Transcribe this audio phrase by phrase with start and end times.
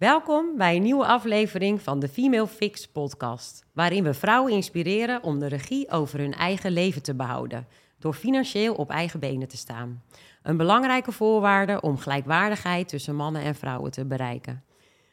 [0.00, 5.38] Welkom bij een nieuwe aflevering van de Female Fix podcast, waarin we vrouwen inspireren om
[5.38, 7.66] de regie over hun eigen leven te behouden,
[7.98, 10.02] door financieel op eigen benen te staan.
[10.42, 14.64] Een belangrijke voorwaarde om gelijkwaardigheid tussen mannen en vrouwen te bereiken.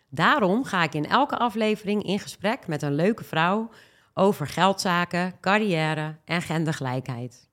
[0.09, 3.69] Daarom ga ik in elke aflevering in gesprek met een leuke vrouw
[4.13, 7.49] over geldzaken, carrière en gendergelijkheid.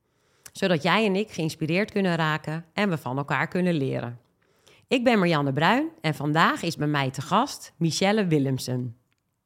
[0.53, 4.24] Zodat jij en ik geïnspireerd kunnen raken en we van elkaar kunnen leren.
[4.89, 8.97] Ik ben Marianne Bruin en vandaag is bij mij te gast Michelle Willemsen.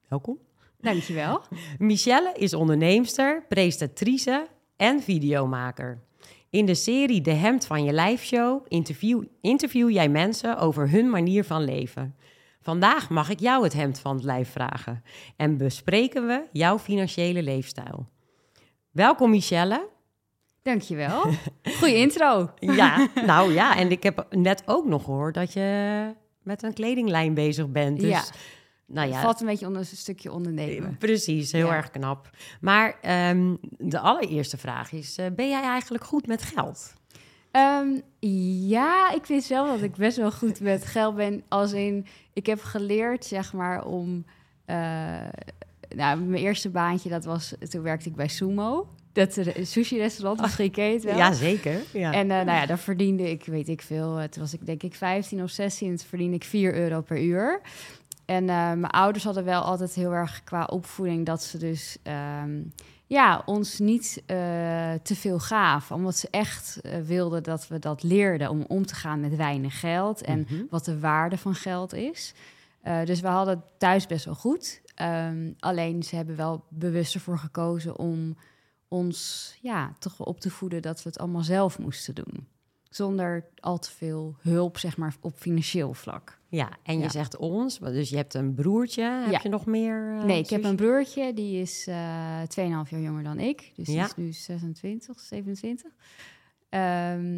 [0.08, 0.38] Welkom.
[0.80, 1.42] Dankjewel.
[1.78, 4.46] Michelle is onderneemster, presentatrice
[4.76, 6.02] en videomaker.
[6.50, 11.10] In de serie De Hemd van je Lijf Show interview, interview jij mensen over hun
[11.10, 12.16] manier van leven.
[12.60, 15.02] Vandaag mag ik jou het hemd van het lijf vragen
[15.36, 18.08] en bespreken we jouw financiële leefstijl.
[18.90, 19.88] Welkom Michelle.
[20.62, 21.24] Dankjewel.
[21.78, 22.50] Goeie intro.
[22.58, 27.34] Ja, nou ja, en ik heb net ook nog gehoord dat je met een kledinglijn
[27.34, 28.00] bezig bent.
[28.00, 28.22] Dus, Ja.
[28.86, 30.96] nou ja, Valt een beetje onder een stukje ondernemen.
[30.98, 31.74] precies, heel Ja.
[31.74, 32.30] erg knap.
[32.60, 36.92] Maar ehm, de allereerste vraag is, eh, ben jij eigenlijk goed met geld?
[37.50, 37.88] Ehm,
[38.68, 41.42] ja, ik vind zelf dat ik best wel goed met geld ben.
[41.48, 44.24] Als in, ik heb geleerd, zeg maar, om...
[44.64, 44.76] eh,
[45.96, 47.54] nou, mijn eerste baantje, dat was...
[47.68, 48.88] Toen werkte ik bij Sumo.
[49.26, 51.16] Dat sushi-restaurant, misschien ken je het wel.
[51.16, 51.80] Ja, zeker.
[51.92, 52.12] Ja.
[52.12, 54.82] En eh, nou ja, daar verdiende ik, weet ik veel, eh, toen was ik denk
[54.82, 57.60] ik 15 of 16, en toen verdiende ik 4 euro per uur.
[58.24, 62.60] En eh, mijn ouders hadden wel altijd heel erg qua opvoeding dat ze dus ehm,
[63.06, 64.36] ja, ons niet eh,
[65.02, 65.96] te veel gaven.
[65.96, 69.80] Omdat ze echt eh, wilden dat we dat leerden om om te gaan met weinig
[69.80, 70.62] geld en Mhm.
[70.70, 72.34] wat de waarde van geld is.
[72.82, 74.80] Eh, dus we hadden het thuis best wel goed.
[74.94, 78.36] Ehm, alleen ze hebben wel bewust ervoor gekozen om
[78.88, 82.48] ons ja, toch op te voeden dat we het allemaal zelf moesten doen.
[82.88, 86.38] Zonder al te veel hulp, zeg maar, op financieel vlak.
[86.48, 87.08] Ja, en je Ja.
[87.08, 89.02] zegt ons, dus je hebt een broertje.
[89.02, 89.40] Heb Ja.
[89.42, 90.16] je nog meer?
[90.18, 93.72] eh, nee, ik heb een broertje, die is eh 2,5 jaar jonger dan ik.
[93.76, 93.92] Dus Ja.
[93.94, 95.92] die is nu 26, 27.
[96.68, 96.80] Ehm,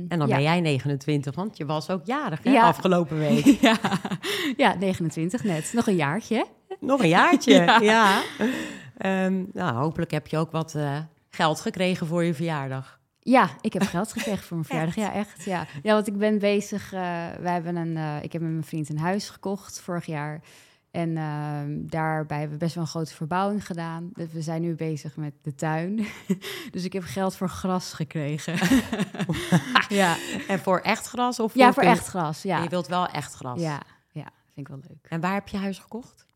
[0.08, 0.34] En dan ja.
[0.34, 2.66] ben jij 29, want je was ook jarig hè, Ja.
[2.66, 3.44] afgelopen week.
[3.60, 3.78] ja.
[4.56, 5.72] ja, 29 net.
[5.72, 6.46] Nog een jaartje.
[6.80, 7.80] Nog een jaartje, ja.
[7.80, 8.22] Ja.
[8.96, 10.98] Ehm, nou, hopelijk heb je ook wat eh,
[11.30, 12.98] geld gekregen voor je verjaardag.
[13.22, 14.94] Ja, ik heb geld gekregen voor mijn verjaardag.
[14.94, 15.44] Ja, echt.
[15.44, 15.66] Ja.
[15.82, 16.92] ja, want ik ben bezig.
[16.92, 17.00] eh
[17.40, 20.40] wij hebben een, eh, ik heb met mijn vriend een huis gekocht vorig jaar.
[20.90, 24.10] En ehm, daarbij hebben we best wel een grote verbouwing gedaan.
[24.12, 26.06] Dus we zijn nu bezig met de tuin.
[26.72, 28.54] dus ik heb geld voor gras gekregen.
[30.00, 30.16] ja.
[30.48, 32.42] En voor echt gras of voor ja, voor echt gras.
[32.42, 32.62] Ja.
[32.62, 33.60] Je wilt wel echt gras.
[33.60, 33.82] ja,
[34.12, 35.06] ja, vind ik wel leuk.
[35.08, 36.26] En waar heb je huis gekocht?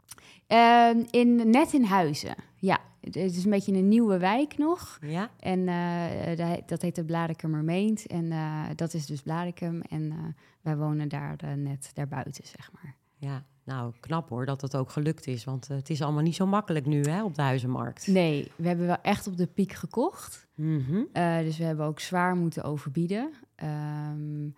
[0.47, 2.35] Ehm, in, net in Huizen.
[2.57, 4.99] Ja, het is een beetje een nieuwe wijk nog.
[5.01, 5.31] Ja.
[5.41, 8.07] En eh, dat heet- dat de Blarikummermeent.
[8.07, 9.81] En eh, dat is dus Blarikum.
[9.81, 10.19] En eh,
[10.61, 12.95] wij wonen daar net daarbuiten, zeg maar.
[13.17, 15.45] Ja, nou knap hoor dat het ook gelukt is.
[15.45, 18.07] Want het is allemaal niet zo makkelijk nu hè, op de huizenmarkt.
[18.07, 20.47] Nee, we hebben wel echt op de piek gekocht.
[20.55, 21.03] Mhm.
[21.45, 23.31] Dus we hebben ook zwaar moeten overbieden.
[23.55, 24.49] Ehm,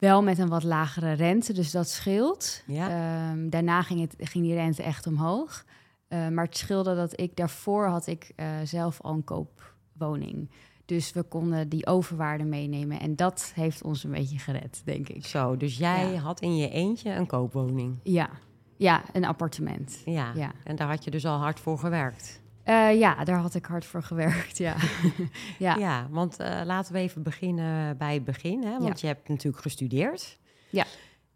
[0.00, 2.62] wel met een wat lagere rente, dus dat scheelt.
[2.66, 2.88] Ja.
[3.30, 5.64] Ehm, daarna ging, het, ging die rente echt omhoog.
[6.08, 10.50] Eh, maar het scheelde dat ik daarvoor had ik eh, zelf al een koopwoning.
[10.84, 13.00] Dus we konden die overwaarde meenemen.
[13.00, 15.26] En dat heeft ons een beetje gered, denk ik.
[15.26, 16.18] Zo, dus jij Ja.
[16.18, 17.98] had in je eentje een koopwoning.
[18.02, 18.30] Ja,
[18.76, 20.02] ja een appartement.
[20.04, 20.32] Ja.
[20.34, 20.52] Ja.
[20.64, 22.39] En daar had je dus al hard voor gewerkt.
[22.62, 24.76] Eh, ja, daar had ik hard voor gewerkt, ja.
[25.58, 25.76] ja.
[25.76, 28.62] Ja, want eh, laten we even beginnen bij het begin.
[28.64, 28.70] Hè?
[28.78, 29.08] Want Ja.
[29.08, 30.38] je hebt natuurlijk gestudeerd.
[30.70, 30.84] Ja.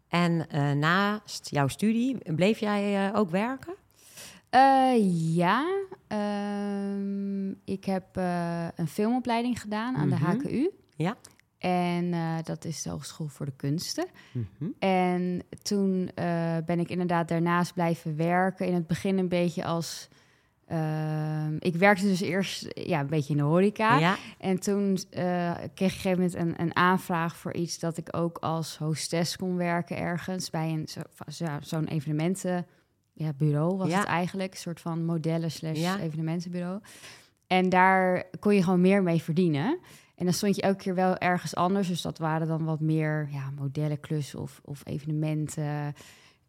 [0.07, 3.73] En eh, naast jouw studie bleef jij ook werken?
[5.13, 5.65] Ja,
[6.07, 8.05] ehm, ik heb
[8.75, 10.19] een filmopleiding gedaan aan Mhm.
[10.19, 10.69] de HKU.
[10.95, 11.15] Ja.
[11.57, 14.05] En dat is de Hogeschool voor de Kunsten.
[14.31, 14.69] Mhm.
[14.79, 16.09] En toen
[16.65, 18.67] ben ik inderdaad daarnaast blijven werken.
[18.67, 20.07] In het begin een beetje als...
[20.67, 23.97] ehm, ik werkte dus eerst ja, een beetje in de horeca.
[23.97, 24.15] Ja.
[24.39, 27.97] En toen eh, kreeg ik op een gegeven moment een, een aanvraag voor iets dat
[27.97, 32.65] ik ook als hostess kon werken ergens bij een zo- zo- zo'n evenementen
[33.13, 33.97] ja, bureau was Ja.
[33.99, 35.99] het eigenlijk, een soort van modellen slash Ja.
[35.99, 36.79] evenementenbureau.
[37.47, 39.79] En daar kon je gewoon meer mee verdienen.
[40.15, 41.87] En dan stond je elke keer wel ergens anders.
[41.87, 45.93] Dus dat waren dan wat meer ja, modellenklussen of, of evenementen.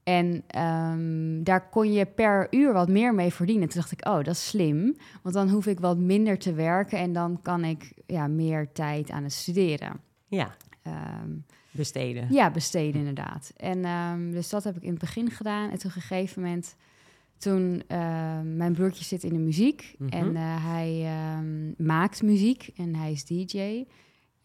[0.06, 3.68] En ehm, daar kon je per uur wat meer mee verdienen.
[3.68, 4.96] Toen dacht ik, oh, dat is slim.
[5.22, 9.10] Want dan hoef ik wat minder te werken en dan kan ik ja, meer tijd
[9.10, 10.00] aan het studeren.
[10.28, 11.30] ja, Ehm,
[11.70, 12.26] besteden.
[12.30, 13.52] ja, besteden inderdaad.
[13.56, 15.70] En ehm, dus dat heb ik in het begin gedaan.
[15.70, 16.76] En toen op een gegeven moment,
[17.38, 17.82] toen
[18.56, 20.12] mijn broertje zit in de muziek Mhm.
[20.12, 21.08] en eh, hij
[21.78, 23.84] maakt muziek en hij is DJ.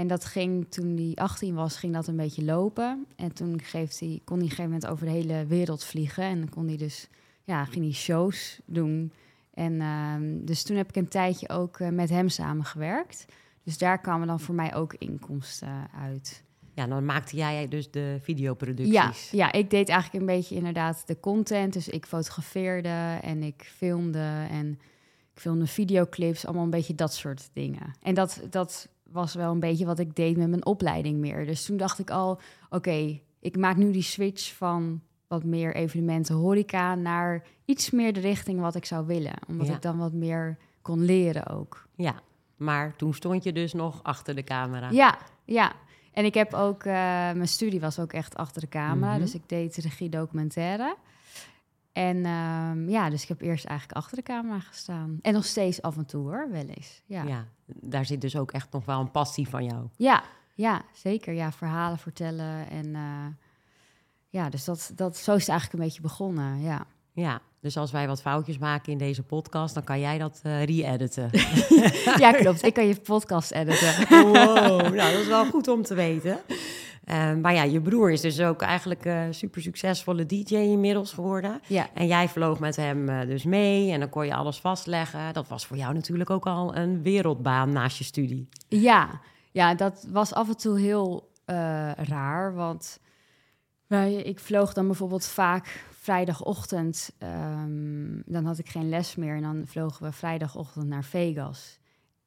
[0.02, 3.06] En dat ging toen hij 18 was, ging dat een beetje lopen.
[3.16, 6.24] En toen geeft hij, kon hij op een gegeven moment over de hele wereld vliegen.
[6.24, 7.08] En dan kon hij dus,
[7.44, 9.12] ja, ging hij shows doen.
[9.54, 13.26] En ehm, dus toen heb ik een tijdje ook eh, met hem samengewerkt.
[13.64, 16.44] Dus daar kwamen dan voor mij ook inkomsten uit.
[16.74, 19.32] Ja, dan maakte jij dus de videoproducties.
[19.32, 21.74] Ja, ja, ik deed eigenlijk een beetje inderdaad de content.
[21.74, 24.80] Dus ik fotografeerde en ik filmde en
[25.34, 27.96] ik filmde videoclips, allemaal een beetje dat soort dingen.
[28.02, 31.46] En dat, dat was wel een beetje wat ik deed met mijn opleiding meer.
[31.46, 36.36] Dus toen dacht ik al, oké, ik maak nu die switch van wat meer evenementen
[36.36, 39.34] horeca naar iets meer de richting wat ik zou willen.
[39.48, 39.74] Omdat Ja.
[39.74, 41.88] ik dan wat meer kon leren ook.
[41.96, 42.16] Ja,
[42.58, 44.90] maar toen stond je dus nog achter de camera.
[44.90, 45.74] Ja, ja.
[46.14, 46.94] En ik heb ook, eh,
[47.32, 49.12] mijn studie was ook echt achter de camera.
[49.12, 49.20] Mhm.
[49.20, 50.96] Dus ik deed regie documentaire.
[51.94, 55.20] En ehm, ja, dus ik heb eerst eigenlijk achter de camera gestaan.
[55.22, 57.02] En nog steeds af en toe hoor, wel eens.
[57.06, 57.30] Ja, ja.
[57.30, 59.88] Ja, daar zit dus ook echt nog wel een passie van jou.
[60.56, 61.34] Ja, zeker.
[61.34, 62.70] Ja, verhalen vertellen.
[62.70, 63.26] En eh,
[64.30, 66.62] ja, dus dat, dat, zo is het eigenlijk een beetje begonnen.
[66.62, 70.40] Ja, Ja, dus als wij wat foutjes maken in deze podcast, dan kan jij dat
[70.44, 71.30] eh re-editen.
[72.24, 72.64] ja klopt.
[72.64, 74.08] Ik kan je podcast editen.
[74.10, 76.40] wow, nou dat is wel goed om te weten.
[77.04, 81.60] Eh, maar ja, je broer is dus ook eigenlijk een super succesvolle DJ inmiddels geworden.
[81.68, 85.34] Ja, En jij vloog met hem eh, dus mee en dan kon je alles vastleggen.
[85.34, 88.48] Dat was voor jou natuurlijk ook al een wereldbaan naast je studie.
[88.68, 89.22] Ja,
[89.52, 92.54] ja, dat was af en toe heel eh, raar.
[92.54, 93.00] Want
[93.88, 97.12] wij, ik vloog dan bijvoorbeeld vaak vrijdagochtend.
[97.18, 99.36] ehm, dan had ik geen les meer.
[99.36, 101.80] En dan vlogen we vrijdagochtend naar Vegas.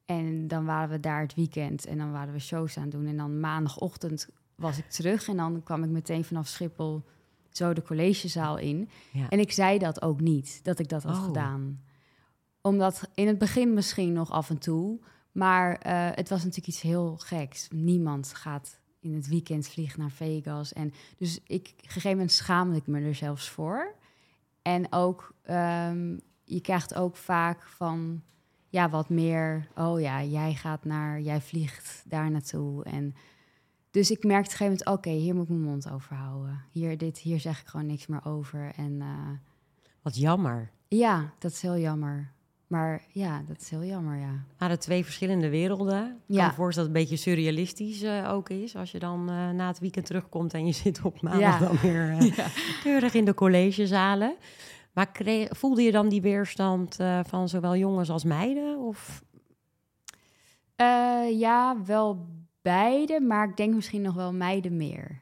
[0.05, 1.87] En dan waren we daar het weekend.
[1.87, 3.07] En dan waren we shows aan het doen.
[3.07, 5.29] En dan maandagochtend was ik terug.
[5.29, 7.03] En dan kwam ik meteen vanaf Schiphol
[7.51, 8.89] zo de collegezaal in.
[9.13, 9.29] Ja.
[9.29, 11.25] En ik zei dat ook niet, dat ik dat had Oh.
[11.25, 11.83] gedaan.
[12.61, 15.01] Omdat in het begin misschien nog af en toe.
[15.33, 17.69] Maar eh, het was natuurlijk iets heel geks.
[17.71, 20.73] Niemand gaat in het weekend vliegen naar Vegas.
[20.73, 23.95] En dus ik, op een gegeven moment schaamde ik me er zelfs voor.
[24.63, 28.23] En ook, ehm, je krijgt ook vaak van,
[28.69, 29.69] ja, wat meer...
[29.77, 32.85] Oh ja, jij gaat naar, jij vliegt daar naartoe.
[32.85, 33.15] En
[33.95, 36.61] dus ik merkte op een gegeven moment, oké, hier moet ik mijn mond over houden.
[36.71, 38.73] Hier, dit, hier zeg ik gewoon niks meer over.
[38.77, 39.29] En eh,
[40.03, 40.71] Wat jammer.
[40.89, 42.33] ja, dat is heel jammer.
[42.67, 44.45] Maar ja, dat is heel jammer, ja.
[44.59, 46.05] waren twee verschillende werelden.
[46.07, 46.39] Ik Ja.
[46.41, 48.77] kan me voorstellen dat het een beetje surrealistisch eh, ook is.
[48.77, 51.67] Als je dan eh, na het weekend terugkomt en je zit op maandag Ja.
[51.67, 52.17] dan weer
[52.83, 54.37] keurig in de collegezalen.
[54.93, 58.79] Maar kreeg, voelde je dan die weerstand van zowel jongens als meiden?
[58.79, 59.23] Of
[61.31, 62.27] ja, wel
[62.65, 65.21] beide, maar ik denk misschien nog wel meiden meer.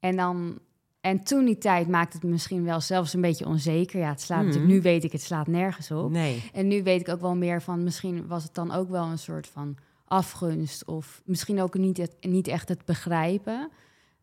[0.00, 0.58] En dan...
[1.00, 4.00] En toen die tijd maakte het misschien wel zelfs een beetje onzeker.
[4.00, 4.72] Ja, het slaat natuurlijk...
[4.72, 6.10] Nu weet ik, het slaat nergens op.
[6.10, 6.50] nee?
[6.52, 7.82] En nu weet ik ook wel meer van...
[7.82, 10.84] Misschien was het dan ook wel een soort van afgunst...
[10.84, 13.70] of misschien ook niet, het, niet echt het begrijpen.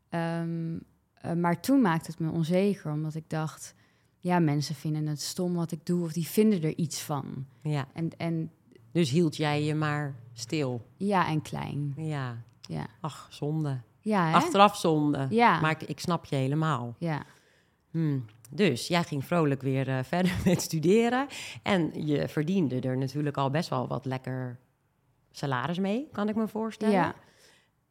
[0.09, 0.77] Ehm,
[1.13, 3.75] eh, maar toen maakte het me onzeker, omdat ik dacht...
[4.19, 6.03] ja, mensen vinden het stom wat ik doe...
[6.03, 7.45] of die vinden er iets van.
[7.62, 7.88] Ja.
[7.94, 8.51] En, en
[8.91, 10.85] Dus hield jij je maar stil?
[10.97, 11.93] ja, en klein.
[11.97, 12.37] Ja.
[12.67, 13.79] Ja, Ach, zonde.
[13.99, 14.33] ja hè?
[14.35, 15.27] Achteraf zonde.
[15.29, 15.59] Ja.
[15.59, 16.95] Maar ik, ik snap je helemaal.
[16.99, 17.23] Ja.
[17.91, 18.25] Hmm.
[18.49, 21.27] Dus jij ging vrolijk weer eh, verder met studeren.
[21.63, 24.59] En je verdiende er natuurlijk al best wel wat lekker
[25.31, 26.93] salaris mee, kan ik me voorstellen.
[26.95, 27.03] Ja.
[27.05, 27.15] ja,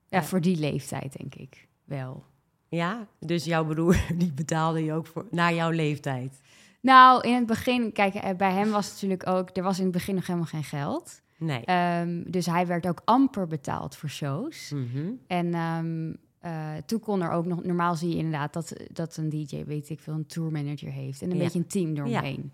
[0.08, 0.22] Ja.
[0.22, 2.24] voor die leeftijd denk ik wel.
[2.68, 6.40] Ja, dus jouw broer die betaalde je ook voor, naar jouw leeftijd.
[6.80, 9.56] Nou, in het begin, kijk, eh, bij hem was het natuurlijk ook...
[9.56, 11.22] er was in het begin nog helemaal geen geld.
[11.44, 11.64] Nee.
[11.64, 14.70] Ehm, dus hij werd ook amper betaald voor shows.
[14.74, 15.06] Mhm.
[15.26, 17.64] En ehm, eh, toen kon er ook nog...
[17.64, 21.22] Normaal zie je inderdaad dat, dat een DJ, weet ik veel, een tourmanager heeft...
[21.22, 21.42] en een Ja.
[21.42, 22.52] beetje een team doorheen.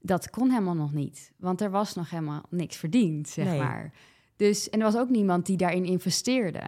[0.00, 1.32] Dat kon helemaal nog niet.
[1.36, 3.58] Want er was nog helemaal niks verdiend, zeg Nee.
[3.58, 3.92] maar.
[4.36, 6.62] Dus, en er was ook niemand die daarin investeerde.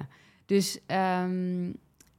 [0.47, 1.73] Dus ehm,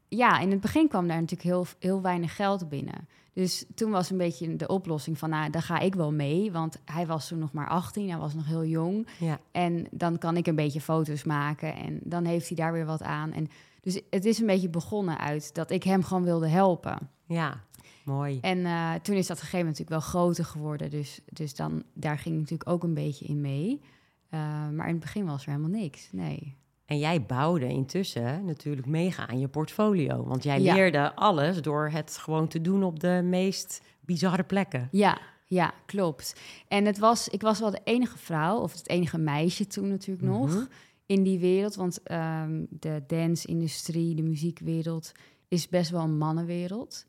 [0.08, 3.08] ja, in het begin kwam daar natuurlijk heel, heel weinig geld binnen.
[3.40, 6.52] Dus toen was een beetje de oplossing van, nou, daar ga ik wel mee.
[6.52, 9.08] Want hij was toen nog maar 18, hij was nog heel jong.
[9.20, 9.40] Ja.
[9.52, 13.02] En dan kan ik een beetje foto's maken en dan heeft hij daar weer wat
[13.02, 13.32] aan.
[13.32, 13.48] En
[13.82, 17.10] dus het is een beetje begonnen uit dat ik hem gewoon wilde helpen.
[17.26, 17.64] ja,
[18.06, 18.40] mooi.
[18.42, 20.90] En eh, toen is dat gegeven natuurlijk wel groter geworden.
[20.90, 23.82] Dus, dus dan, daar ging ik natuurlijk ook een beetje in mee.
[24.30, 26.10] Eh, maar in het begin was er helemaal niks.
[26.12, 26.56] Nee.
[26.90, 30.24] En jij bouwde intussen natuurlijk mega aan je portfolio.
[30.24, 30.74] Want jij Ja.
[30.74, 34.88] leerde alles door het gewoon te doen op de meest bizarre plekken.
[34.92, 36.40] Ja, ja, klopt.
[36.68, 40.28] En het was, ik was wel de enige vrouw, of het enige meisje toen natuurlijk
[40.28, 40.40] Mhm.
[40.40, 40.68] nog,
[41.06, 41.76] in die wereld.
[41.76, 45.12] Want ehm, de dance-industrie, de muziekwereld,
[45.48, 47.06] is best wel een mannenwereld.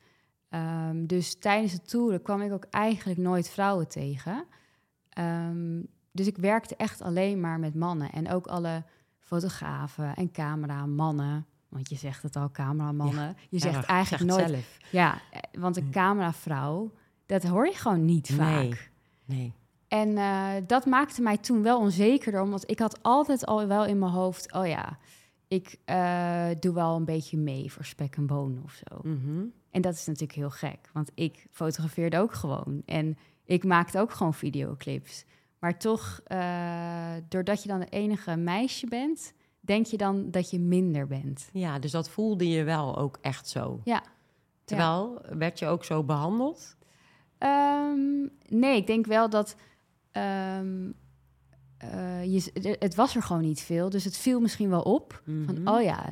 [0.49, 4.45] Ehm, dus tijdens de toeren kwam ik ook eigenlijk nooit vrouwen tegen.
[5.09, 5.83] Ehm,
[6.13, 8.11] dus ik werkte echt alleen maar met mannen.
[8.13, 8.85] En ook alle
[9.31, 11.47] fotografen en cameramannen.
[11.69, 13.37] Want je zegt het al, cameramannen.
[13.51, 14.49] je zegt Erg, eigenlijk nooit...
[14.49, 14.79] zelf.
[14.91, 15.21] Ja,
[15.53, 16.93] want een cameravrouw,
[17.27, 18.63] dat hoor je gewoon niet vaak.
[18.63, 18.79] Nee.
[19.25, 19.53] Nee.
[19.89, 23.99] En eh, dat maakte mij toen wel onzekerder, omdat ik had altijd al wel in
[23.99, 24.99] mijn hoofd, oh ja,
[25.49, 29.01] ik eh, doe wel een beetje mee voor spek en bonen of zo.
[29.03, 29.45] Mhm.
[29.71, 34.13] En dat is natuurlijk heel gek, want ik fotografeerde ook gewoon en ik maakte ook
[34.13, 35.25] gewoon videoclips.
[35.61, 40.59] Maar toch, eh, doordat je dan het enige meisje bent, denk je dan dat je
[40.59, 41.49] minder bent.
[41.53, 43.81] Ja, dus dat voelde je wel ook echt zo.
[43.85, 44.03] Ja.
[44.65, 46.77] Terwijl, werd je ook zo behandeld?
[47.39, 49.57] Ehm, nee, ik denk wel dat.
[50.11, 50.91] ehm,
[51.79, 53.91] eh, je, de- het was er gewoon niet veel.
[53.91, 55.23] Dus het viel misschien wel op.
[55.25, 55.45] Mhm.
[55.45, 56.05] Van, oh ja,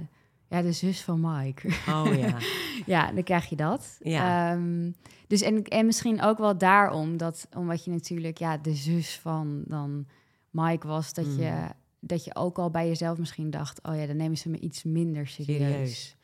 [0.48, 1.68] ja, de zus van Mike.
[1.88, 2.36] Oh ja.
[2.94, 3.98] ja, dan krijg je dat.
[4.02, 4.52] Ja.
[4.52, 4.90] Ehm,
[5.26, 9.62] dus en, en misschien ook wel daarom, dat, omdat je natuurlijk ja, de zus van
[9.66, 10.06] dan
[10.50, 11.70] Mike was, dat, je, Mhm.
[12.00, 14.82] dat je ook al bij jezelf misschien dacht, oh ja, dan nemen ze me iets
[14.82, 15.58] minder serieus.
[15.68, 16.16] Serieus.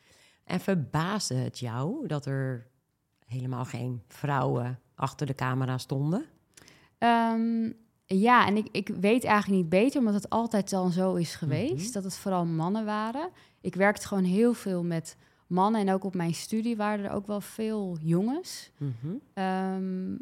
[0.43, 2.67] En verbaasde het jou dat er
[3.25, 6.25] helemaal geen vrouwen achter de camera stonden?
[6.97, 7.71] Ehm,
[8.05, 11.83] ja, en ik, ik weet eigenlijk niet beter, omdat het altijd dan zo is geweest.
[11.85, 11.91] Mhm.
[11.93, 13.29] Dat het vooral mannen waren.
[13.61, 15.81] Ik werkte gewoon heel veel met mannen.
[15.81, 18.71] En ook op mijn studie waren er ook wel veel jongens.
[18.77, 19.13] Mhm.
[19.33, 20.15] Ehm,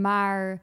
[0.00, 0.62] maar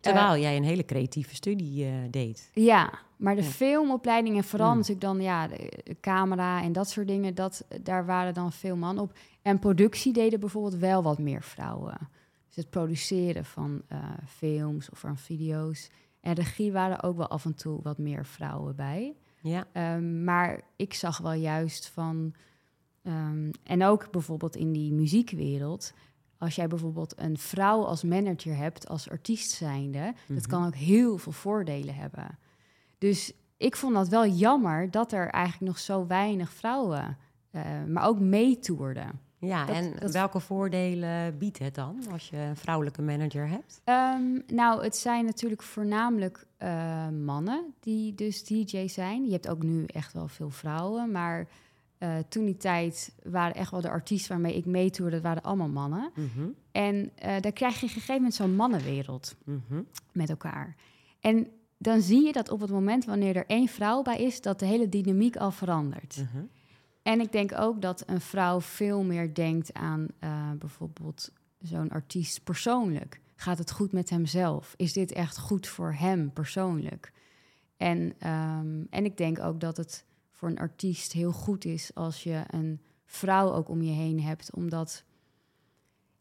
[0.00, 2.50] Terwijl jij een hele creatieve studie eh, deed.
[2.52, 3.48] ja, maar de Ja.
[3.48, 4.76] filmopleiding en vooral Mm.
[4.76, 8.76] natuurlijk dan ja, de, de camera en dat soort dingen, dat, daar waren dan veel
[8.76, 9.12] mannen op.
[9.42, 11.98] En productie deden bijvoorbeeld wel wat meer vrouwen.
[12.56, 15.90] Dus het produceren van eh, films of van video's.
[16.20, 19.16] En regie waren ook wel af en toe wat meer vrouwen bij.
[19.40, 19.66] Ja.
[19.72, 22.34] Ehm, maar ik zag wel juist van.
[23.02, 25.92] ehm, en ook bijvoorbeeld in die muziekwereld.
[26.38, 30.48] Als jij bijvoorbeeld een vrouw als manager hebt, als artiest zijnde, dat Mhm.
[30.48, 32.38] kan ook heel veel voordelen hebben.
[32.98, 37.16] Dus ik vond dat wel jammer dat er eigenlijk nog zo weinig vrouwen,
[37.50, 39.20] eh, maar ook meetoerden.
[39.38, 43.80] Ja, Dat- en dat- welke voordelen biedt het dan als je een vrouwelijke manager hebt?
[43.84, 49.24] Ehm, nou, het zijn natuurlijk voornamelijk eh, mannen die dus DJ zijn.
[49.24, 51.46] Je hebt ook nu echt wel veel vrouwen, maar
[51.98, 55.68] eh, toen die tijd waren echt wel de artiesten waarmee ik meetoerde, dat waren allemaal
[55.68, 56.10] mannen.
[56.14, 56.46] Mhm.
[56.72, 59.82] En eh daar krijg je op een gegeven moment zo'n mannenwereld Mhm.
[60.12, 60.76] met elkaar.
[61.20, 61.46] En
[61.78, 64.66] dan zie je dat op het moment wanneer er één vrouw bij is, dat de
[64.66, 66.16] hele dynamiek al verandert.
[66.16, 66.44] Mhm.
[67.06, 72.44] En ik denk ook dat een vrouw veel meer denkt aan eh, bijvoorbeeld zo'n artiest
[72.44, 73.20] persoonlijk.
[73.36, 74.74] Gaat het goed met hemzelf?
[74.76, 77.12] Is dit echt goed voor hem persoonlijk?
[77.76, 82.22] En, ehm, en ik denk ook dat het voor een artiest heel goed is als
[82.22, 85.04] je een vrouw ook om je heen hebt, omdat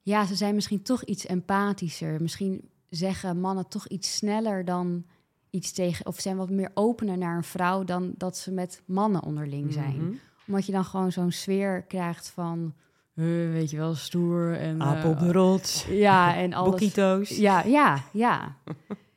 [0.01, 2.22] ja, ze zijn misschien toch iets empathischer.
[2.22, 5.06] Misschien zeggen mannen toch iets sneller dan
[5.50, 9.24] iets tegen, of zijn wat meer opener naar een vrouw dan dat ze met mannen
[9.24, 10.15] onderling zijn Mhm.
[10.47, 12.73] Omdat je dan gewoon zo'n sfeer krijgt van,
[13.13, 14.81] eh, weet je wel, stoer en...
[14.81, 16.69] eh, Aap op de rots, ja, en alles.
[16.69, 17.29] boekito's.
[17.29, 18.55] Ja, ja, ja.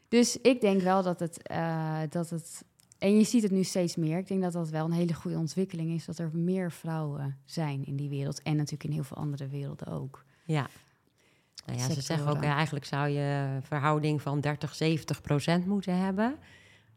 [0.08, 2.64] dus ik denk wel dat het, eh, dat het...
[2.98, 4.18] En je ziet het nu steeds meer.
[4.18, 6.04] Ik denk dat dat wel een hele goede ontwikkeling is...
[6.04, 8.42] dat er meer vrouwen zijn in die wereld.
[8.42, 10.24] En natuurlijk in heel veel andere werelden ook.
[10.44, 10.66] Ja.
[11.66, 15.98] Nou ja, ze zeggen ook, eigenlijk zou je een verhouding van 30, 70 procent moeten
[15.98, 16.36] hebben.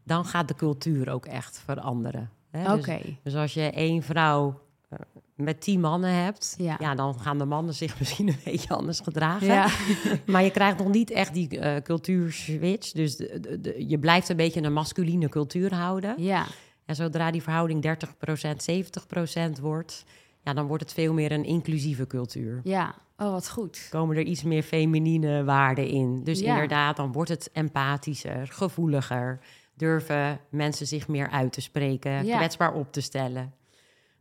[0.03, 2.29] Dan gaat de cultuur ook echt veranderen.
[2.51, 2.73] Hè?
[2.73, 4.99] Oké, Dus, dus als je één vrouw eh,
[5.35, 6.75] met tien mannen hebt, Ja.
[6.79, 6.95] ja.
[6.95, 9.47] dan gaan de mannen zich misschien een beetje anders gedragen.
[9.47, 9.67] ja.
[10.25, 12.91] Maar je krijgt nog niet echt die eh cultuurswitch.
[12.91, 16.13] Dus de, de- de- je blijft een beetje een masculine cultuur houden.
[16.17, 16.45] ja,
[16.85, 20.03] En zodra die verhouding 30%, 70% wordt,
[20.43, 22.59] ja, dan wordt het veel meer een inclusieve cultuur.
[22.63, 22.95] ja.
[23.17, 23.87] Oh, wat goed.
[23.89, 26.23] Komen er iets meer feminine waarden in.
[26.23, 26.51] Dus Ja.
[26.53, 29.39] inderdaad, dan wordt het empathischer, gevoeliger.
[29.81, 32.37] Durven mensen zich meer uit te spreken, Ja.
[32.37, 33.53] kwetsbaar op te stellen.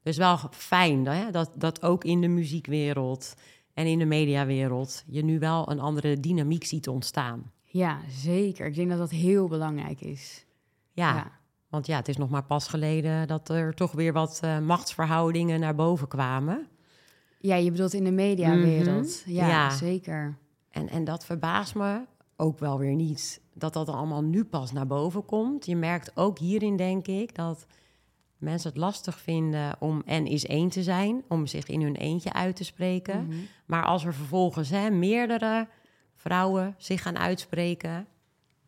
[0.02, 3.34] Dus wel fijn hè, dat, dat ook in de muziekwereld
[3.74, 7.50] en in de mediawereld je nu wel een andere dynamiek ziet ontstaan.
[7.64, 8.66] Ja, zeker.
[8.66, 10.44] Ik denk dat dat heel belangrijk is.
[10.92, 11.30] Ja, ja.
[11.68, 15.60] want ja, het is nog maar pas geleden dat er toch weer wat eh, machtsverhoudingen
[15.60, 16.66] naar boven kwamen.
[17.38, 19.22] Ja, je bedoelt in de mediawereld.
[19.26, 19.70] Ja, Ja.
[19.70, 20.36] zeker.
[20.70, 22.00] En, en dat verbaast me
[22.36, 25.66] ook wel weer niet dat dat allemaal nu pas naar boven komt.
[25.66, 27.66] Je merkt ook hierin, denk ik, dat
[28.38, 32.32] mensen het lastig vinden om en is één te zijn, om zich in hun eentje
[32.32, 33.26] uit te spreken.
[33.26, 33.36] Mhm.
[33.66, 35.68] Maar als er vervolgens hè, meerdere
[36.14, 38.06] vrouwen zich gaan uitspreken,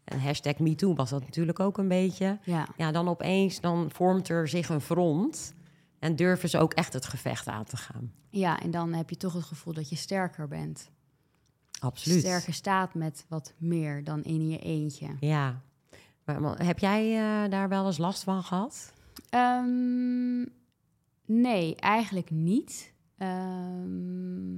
[0.05, 4.29] en hashtag MeToo was dat natuurlijk ook een beetje, Ja, ja, dan opeens dan vormt
[4.29, 5.55] er zich een front
[5.99, 8.13] en durven ze ook echt het gevecht aan te gaan.
[8.31, 10.91] ja, en dan heb je toch het gevoel dat je sterker bent.
[11.83, 12.21] Absoluut.
[12.21, 15.07] Sterker staat met wat meer dan in je eentje.
[15.21, 15.63] Ja.
[16.25, 18.93] Maar, heb jij eh, daar wel eens last van gehad?
[19.31, 20.41] Ehm,
[21.27, 22.93] nee, eigenlijk niet.
[23.19, 24.57] Ehm,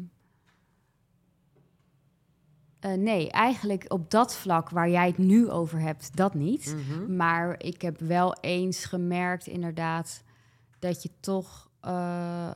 [2.80, 6.76] eh, nee, eigenlijk op dat vlak waar jij het nu over hebt, dat niet.
[6.76, 7.16] Mhm.
[7.16, 10.22] Maar ik heb wel eens gemerkt, inderdaad,
[10.78, 12.50] dat je toch, eh,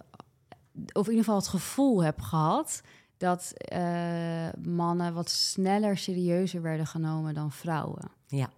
[0.92, 2.82] of in ieder geval het gevoel hebt gehad
[3.18, 8.10] dat eh, mannen wat sneller serieuzer werden genomen dan vrouwen.
[8.26, 8.50] Ja.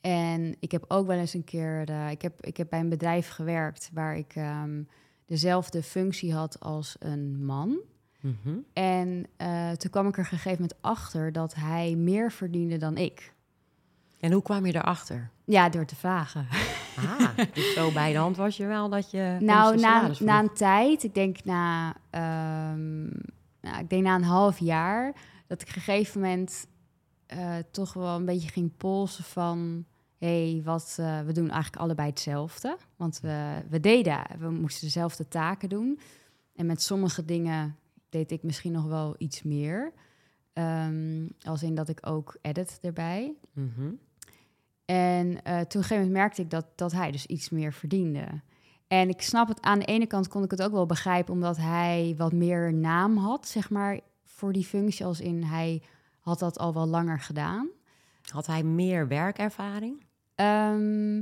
[0.00, 3.28] En ik heb ook wel eens een keer, ik, heb, ik heb bij een bedrijf
[3.28, 4.82] gewerkt waar ik ehm,
[5.24, 7.78] dezelfde functie had als een man.
[8.20, 8.58] Mhm.
[8.72, 13.34] En eh, toen kwam ik er gegeven moment achter dat hij meer verdiende dan ik.
[14.20, 15.30] En hoe kwam je erachter?
[15.46, 16.46] Ja, door te vragen.
[16.96, 19.36] Ah, dus zo bij de hand was je wel dat je...
[19.40, 23.02] nou, na, na een tijd, ik denk na, ehm,
[23.60, 25.14] nou, ik denk na een half jaar,
[25.46, 26.66] dat ik op een gegeven moment
[27.26, 29.84] eh, toch wel een beetje ging polsen van,
[30.18, 32.76] hé, hey, wat, eh, we doen eigenlijk allebei hetzelfde.
[32.96, 36.00] Want we, we deden, we moesten dezelfde taken doen.
[36.54, 37.76] En met sommige dingen
[38.08, 39.92] deed ik misschien nog wel iets meer.
[40.52, 43.34] Ehm, als in dat ik ook edit erbij.
[43.52, 43.90] Mhm.
[44.86, 47.72] En eh, toen op een gegeven moment merkte ik dat, dat hij dus iets meer
[47.72, 48.26] verdiende.
[48.88, 51.56] En ik snap het, aan de ene kant kon ik het ook wel begrijpen, omdat
[51.56, 55.04] hij wat meer naam had, zeg maar, voor die functie.
[55.04, 55.82] Als in hij
[56.20, 57.68] had dat al wel langer gedaan.
[58.32, 60.04] Had hij meer werkervaring?
[60.34, 61.14] Ehm,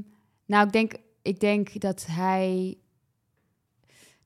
[0.46, 0.92] nou, ik denk,
[1.22, 2.76] ik denk dat hij.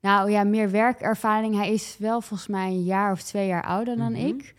[0.01, 1.55] Nou ja, meer werkervaring.
[1.55, 4.27] Hij is wel volgens mij een jaar of twee jaar ouder dan Mhm.
[4.27, 4.55] ik.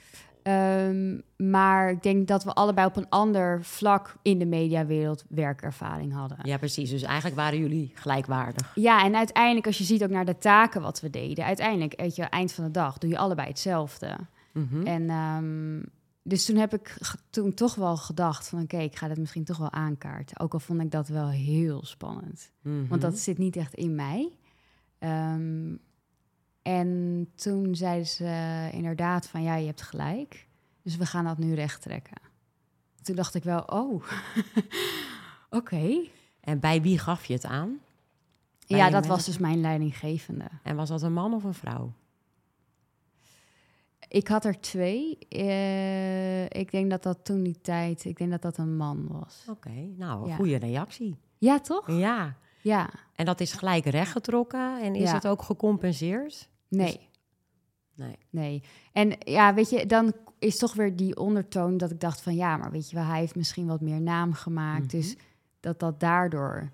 [0.50, 1.18] Ehm,
[1.50, 6.38] maar ik denk dat we allebei op een ander vlak in de mediawereld werkervaring hadden.
[6.44, 6.90] Ja, precies.
[6.90, 8.72] Dus eigenlijk waren jullie gelijkwaardig.
[8.76, 12.16] Ja, en uiteindelijk, als je ziet ook naar de taken wat we deden, uiteindelijk, weet
[12.16, 14.16] je, eind van de dag doe je allebei hetzelfde.
[14.54, 14.86] Mhm.
[14.88, 15.82] En ehm,
[16.24, 16.98] dus toen heb ik
[17.30, 20.40] toen toch wel gedacht van, oké, ik ga dit misschien toch wel aankaarten.
[20.40, 22.88] Ook al vond ik dat wel heel spannend, Mhm.
[22.88, 24.30] want dat zit niet echt in mij.
[25.00, 25.76] Ehm,
[26.70, 30.48] en toen zeiden ze inderdaad van, ja, je hebt gelijk.
[30.84, 32.18] Dus we gaan dat nu recht trekken.
[33.02, 34.04] Toen dacht ik wel, oh,
[35.60, 36.08] oké.
[36.40, 37.80] En bij wie gaf je het aan?
[38.68, 40.46] Bij Ja, dat was dus mijn leidinggevende.
[40.64, 41.94] En was dat een man of een vrouw?
[44.08, 45.18] Ik had er twee.
[45.30, 49.46] Eh, ik denk dat dat toen die tijd, ik denk dat dat een man was.
[49.50, 50.36] Oké, nou, een Ja.
[50.36, 51.18] goede reactie.
[51.38, 51.88] Ja, toch?
[51.92, 52.36] Ja.
[52.62, 52.90] Ja.
[53.16, 55.14] En dat is gelijk rechtgetrokken en is Ja.
[55.14, 56.50] het ook gecompenseerd?
[56.70, 57.10] Nee.
[57.96, 58.18] Nee.
[58.30, 58.64] Nee.
[58.92, 62.58] En ja, weet je, dan is toch weer die ondertoon dat ik dacht van ja,
[62.58, 64.86] maar weet je wel, hij heeft misschien wat meer naam gemaakt.
[64.86, 64.98] Mhm.
[64.98, 65.16] Dus
[65.60, 66.72] dat dat daardoor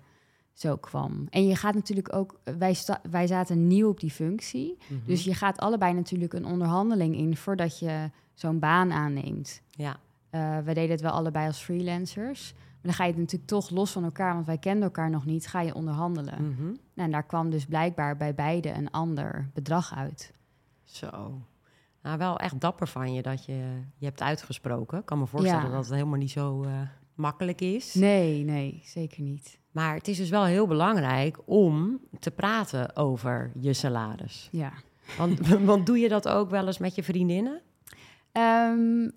[0.52, 1.26] zo kwam.
[1.30, 2.76] En je gaat natuurlijk ook, wij,
[3.10, 4.76] wij zaten nieuw op die functie.
[4.86, 5.00] Mhm.
[5.06, 9.62] Dus je gaat allebei natuurlijk een onderhandeling in voordat je zo'n baan aanneemt.
[9.70, 9.96] Ja.
[10.30, 12.54] Eh we deden het wel allebei als freelancers.
[12.86, 15.46] Dan ga je het natuurlijk toch los van elkaar, want wij kenden elkaar nog niet,
[15.46, 16.56] ga je onderhandelen.
[16.58, 20.32] Nou, en daar kwam dus blijkbaar bij beide een ander bedrag uit.
[20.82, 21.40] Zo.
[22.02, 24.98] Nou, wel echt dapper van je dat je je hebt uitgesproken.
[24.98, 25.70] Ik kan me voorstellen Ja.
[25.70, 26.70] dat het helemaal niet zo eh,
[27.14, 27.94] makkelijk is.
[27.94, 29.58] Nee, nee, zeker niet.
[29.70, 34.48] Maar het is dus wel heel belangrijk om te praten over je salaris.
[34.52, 34.72] Ja.
[35.18, 37.60] Want, want doe je dat ook wel eens met je vriendinnen?
[38.32, 39.10] Ehm,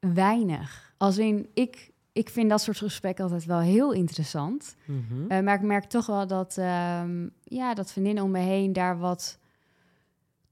[0.00, 0.94] weinig.
[0.96, 4.76] Als in, ik, ik vind dat soort gesprekken altijd wel heel interessant.
[4.84, 5.30] Mhm.
[5.30, 8.98] Eh, maar ik merk toch wel dat, ehm, ja, dat vriendinnen om me heen daar
[8.98, 9.38] wat...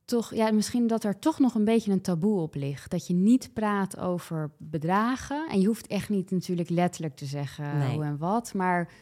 [0.04, 2.90] Toch, ja, misschien dat er toch nog een beetje een taboe op ligt.
[2.90, 5.48] Dat je niet praat over bedragen.
[5.48, 7.94] En je hoeft echt niet natuurlijk letterlijk te zeggen Nee.
[7.94, 8.54] hoe en wat.
[8.54, 8.92] Maar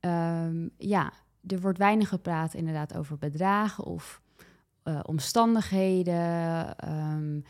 [0.00, 1.12] ehm, ja,
[1.46, 4.20] er wordt weinig gepraat inderdaad over bedragen of
[4.82, 6.76] eh, omstandigheden.
[6.76, 7.40] ehm,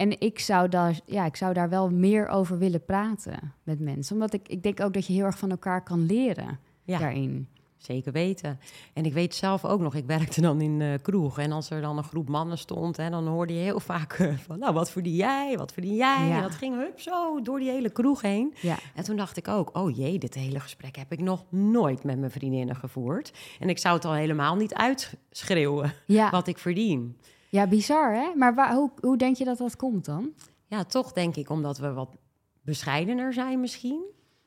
[0.00, 4.14] en ik zou, daar, ja, ik zou daar wel meer over willen praten met mensen.
[4.14, 6.98] Omdat ik, ik denk ook dat je heel erg van elkaar kan leren Ja.
[6.98, 7.48] daarin.
[7.76, 8.60] Zeker weten.
[8.92, 11.38] En ik weet zelf ook nog, ik werkte dan in eh kroeg.
[11.38, 14.36] En als er dan een groep mannen stond, hè, dan hoorde je heel vaak eh,
[14.46, 14.58] van...
[14.58, 16.26] nou, wat verdien jij, wat verdien jij?
[16.28, 16.36] Ja.
[16.36, 18.54] En dat ging hup zo door die hele kroeg heen.
[18.60, 22.04] Ja, En toen dacht ik ook, oh jee, dit hele gesprek heb ik nog nooit
[22.04, 23.32] met mijn vriendinnen gevoerd.
[23.58, 26.30] En ik zou het al helemaal niet uitschreeuwen ja.
[26.30, 27.16] wat ik verdien.
[27.50, 28.34] Ja bizar hè?
[28.34, 30.32] Maar waar, hoe, hoe denk je dat dat komt dan?
[30.66, 32.16] Ja, toch denk ik omdat we wat
[32.62, 34.02] bescheidener zijn misschien.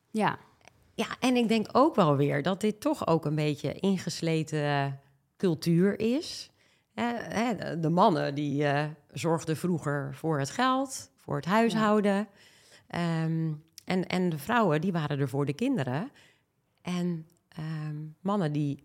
[0.09, 0.37] Ja,
[0.95, 4.99] Ja, en ik denk ook wel weer dat dit toch ook een beetje ingesleten
[5.37, 6.51] cultuur is.
[7.79, 12.27] De mannen die eh, zorgden vroeger voor het geld, voor het huishouden.
[12.87, 13.53] Ehm,
[13.85, 16.11] en, en de vrouwen die waren er voor de kinderen.
[16.81, 18.83] En ehm, mannen die,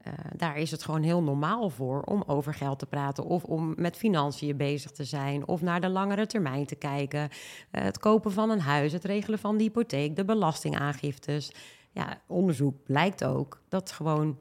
[0.00, 3.72] eh, daar is het gewoon heel normaal voor om over geld te praten of om
[3.76, 7.28] met financiën bezig te zijn of naar de langere termijn te kijken.
[7.70, 11.52] Eh, het kopen van een huis, het regelen van de hypotheek, de belastingaangiftes.
[11.92, 14.38] ja, onderzoek blijkt ook dat gewoon,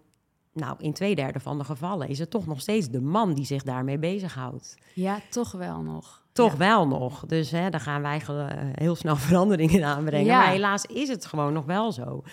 [0.54, 3.45] nou, in twee derde van de gevallen is het toch nog steeds de man die
[3.45, 4.76] zich daarmee bezighoudt.
[4.93, 6.24] Ja, toch wel nog.
[6.32, 6.58] Toch Ja.
[6.58, 7.26] wel nog.
[7.26, 8.22] Dus hè, daar gaan wij
[8.74, 10.26] heel snel veranderingen in aanbrengen.
[10.26, 10.38] Ja.
[10.39, 12.24] Maar helaas is het gewoon nog wel zo.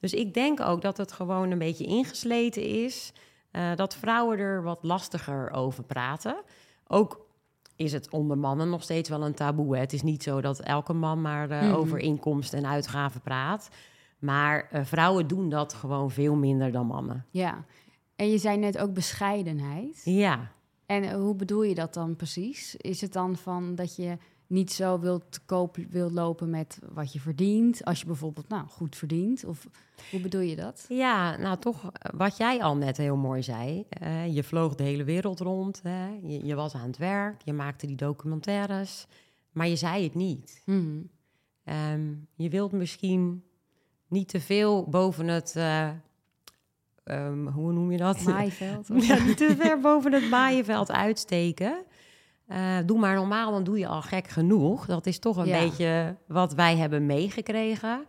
[0.00, 3.12] Dus ik denk ook dat het gewoon een beetje ingesleten is.
[3.50, 6.36] eh, dat vrouwen er wat lastiger over praten.
[6.86, 7.26] Ook
[7.76, 9.74] is het onder mannen nog steeds wel een taboe.
[9.74, 9.80] Hè.
[9.80, 11.72] Het is niet zo dat elke man maar eh, Mhm.
[11.74, 13.68] over inkomsten en uitgaven praat.
[14.18, 17.26] Maar eh, vrouwen doen dat gewoon veel minder dan mannen.
[17.30, 17.64] Ja.
[18.16, 20.00] En je zei net ook bescheidenheid.
[20.04, 20.50] Ja,
[20.86, 22.76] En hoe bedoel je dat dan precies?
[22.76, 27.20] Is het dan van dat je niet zo wilt koop wilt lopen met wat je
[27.20, 29.44] verdient, als je bijvoorbeeld nou goed verdient?
[29.44, 29.66] Of
[30.10, 30.84] hoe bedoel je dat?
[30.88, 33.86] Ja, nou toch, wat jij al net heel mooi zei.
[34.30, 35.80] je vloog de hele wereld rond.
[35.82, 36.06] Hè?
[36.22, 39.06] Je, je was aan het werk, je maakte die documentaires.
[39.52, 40.62] Maar je zei het niet.
[40.64, 41.00] Mhm.
[41.64, 43.42] Ehm, je wilt misschien
[44.08, 45.56] niet te veel boven het...
[45.56, 45.88] eh,
[47.04, 48.20] ehm, hoe noem je dat?
[48.22, 48.88] Maaiveld?
[49.06, 51.84] Ja, niet te ver boven het maaienveld uitsteken.
[52.46, 54.86] Eh, doe maar normaal, dan doe je al gek genoeg.
[54.86, 55.58] Dat is toch een Ja.
[55.58, 58.04] beetje wat wij hebben meegekregen.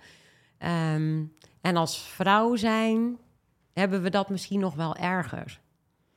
[0.57, 1.23] Ehm,
[1.61, 3.17] en als vrouw zijn,
[3.73, 5.59] hebben we dat misschien nog wel erger.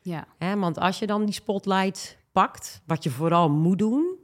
[0.01, 0.25] Ja.
[0.39, 0.57] Hè?
[0.57, 4.19] Want als je dan die spotlight pakt, wat je vooral moet doen...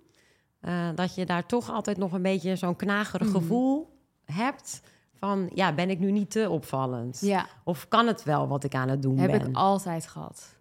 [0.61, 3.37] eh, dat je daar toch altijd nog een beetje zo'n knagerig Mhm.
[3.37, 4.81] gevoel hebt...
[5.19, 7.19] van, ja, ben ik nu niet te opvallend?
[7.21, 9.49] ja, Of kan het wel wat ik aan het doen heb ben?
[9.49, 10.56] ik altijd gehad.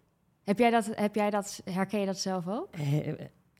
[0.46, 2.68] Heb jij dat, heb jij dat, herken je dat zelf ook?
[2.70, 3.12] Eh,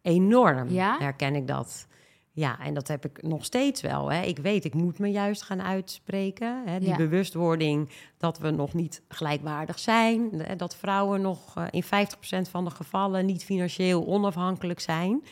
[0.02, 0.96] enorm Ja?
[0.98, 1.86] herken ik dat.
[2.32, 4.10] Ja, en dat heb ik nog steeds wel.
[4.12, 4.22] Hè.
[4.22, 6.62] Ik weet, ik moet me juist gaan uitspreken.
[6.66, 6.78] Hè.
[6.78, 6.96] Die Ja.
[6.96, 10.30] bewustwording dat we nog niet gelijkwaardig zijn.
[10.36, 15.22] hè, Dat vrouwen nog eh, in 50% van de gevallen niet financieel onafhankelijk zijn.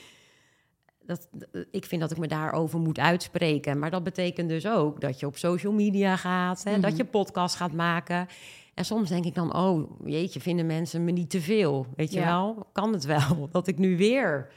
[1.07, 3.79] Dat, eh, ik vind dat ik me daarover moet uitspreken.
[3.79, 6.65] Maar dat betekent dus ook dat je op social media gaat.
[6.65, 6.81] Hè, Mhm.
[6.81, 8.27] Dat je podcast gaat maken.
[8.75, 11.87] En soms denk ik dan, oh jeetje, vinden mensen me niet te veel?
[11.97, 12.27] Weet je Ja.
[12.27, 12.67] wel?
[12.73, 14.53] Kan het wel dat ik nu weer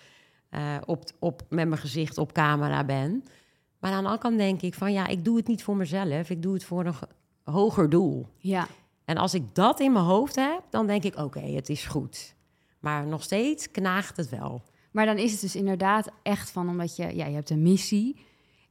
[0.50, 3.24] eh, op, op, met mijn gezicht op camera ben?
[3.80, 6.30] Maar aan de andere kant denk ik van, ja, ik doe het niet voor mezelf.
[6.30, 7.08] Ik doe het voor een ge-
[7.44, 8.28] hoger doel.
[8.38, 8.68] Ja,
[9.06, 12.36] En als ik dat in mijn hoofd heb, dan denk ik, oké, het is goed.
[12.80, 14.62] Maar nog steeds knaagt het wel.
[14.92, 18.20] maar dan is het dus inderdaad echt van omdat je, ja, je hebt een missie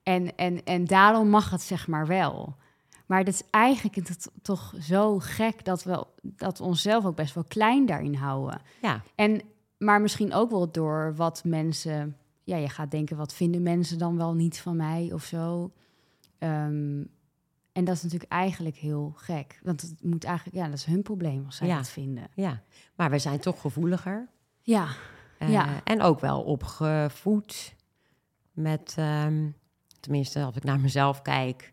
[0.02, 2.56] en, en, en daarom mag het zeg maar wel.
[3.06, 7.34] Maar dat is eigenlijk het toch zo gek dat we, dat we onszelf ook best
[7.34, 8.60] wel klein daarin houden.
[8.82, 9.40] Ja, En,
[9.78, 12.16] maar misschien ook wel door wat mensen...
[12.44, 15.72] Ja, je gaat denken, wat vinden mensen dan wel niet van mij of zo?
[16.38, 17.02] Ehm,
[17.72, 19.60] en dat is natuurlijk eigenlijk heel gek.
[19.62, 21.76] Want het moet eigenlijk, ja, dat is hun probleem als zij Ja.
[21.76, 22.28] dat vinden.
[22.34, 22.62] ja.
[22.94, 24.28] Maar we zijn toch gevoeliger.
[24.62, 24.86] Ja,
[25.38, 25.80] Eh, Ja.
[25.84, 27.74] En ook wel opgevoed
[28.52, 29.50] met, ehm,
[30.00, 31.72] tenminste als ik naar mezelf kijk,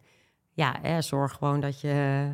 [0.54, 1.90] ja, hè, zorg gewoon dat je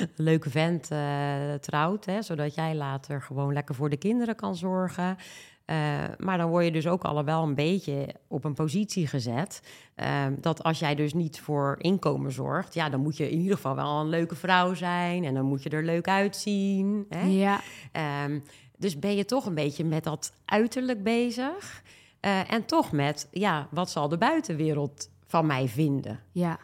[0.00, 4.56] een leuke vent eh, trouwt, hè, zodat jij later gewoon lekker voor de kinderen kan
[4.56, 5.16] zorgen.
[5.64, 5.76] Eh,
[6.18, 9.62] maar dan word je dus ook al wel een beetje op een positie gezet.
[9.94, 13.56] ehm, dat als jij dus niet voor inkomen zorgt, ja, dan moet je in ieder
[13.56, 15.24] geval wel een leuke vrouw zijn.
[15.24, 17.06] En dan moet je er leuk uitzien.
[17.08, 17.26] Hè?
[17.26, 17.60] ja,
[17.92, 18.38] Ehm,
[18.76, 21.82] dus ben je toch een beetje met dat uiterlijk bezig.
[22.20, 26.20] Eh, en toch met, ja, wat zal de buitenwereld van mij vinden?
[26.32, 26.58] ja.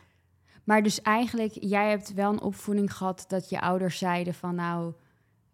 [0.66, 4.92] Maar dus eigenlijk, jij hebt wel een opvoeding gehad dat je ouders zeiden van nou,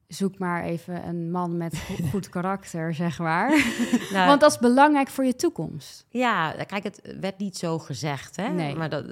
[0.09, 3.49] zoek maar even een man met go- goed karakter, zeg maar.
[4.13, 6.07] Nou, Want dat is belangrijk voor je toekomst.
[6.09, 8.49] Ja, kijk, het werd niet zo gezegd, hè?
[8.49, 8.75] Nee.
[8.75, 9.05] Maar dat,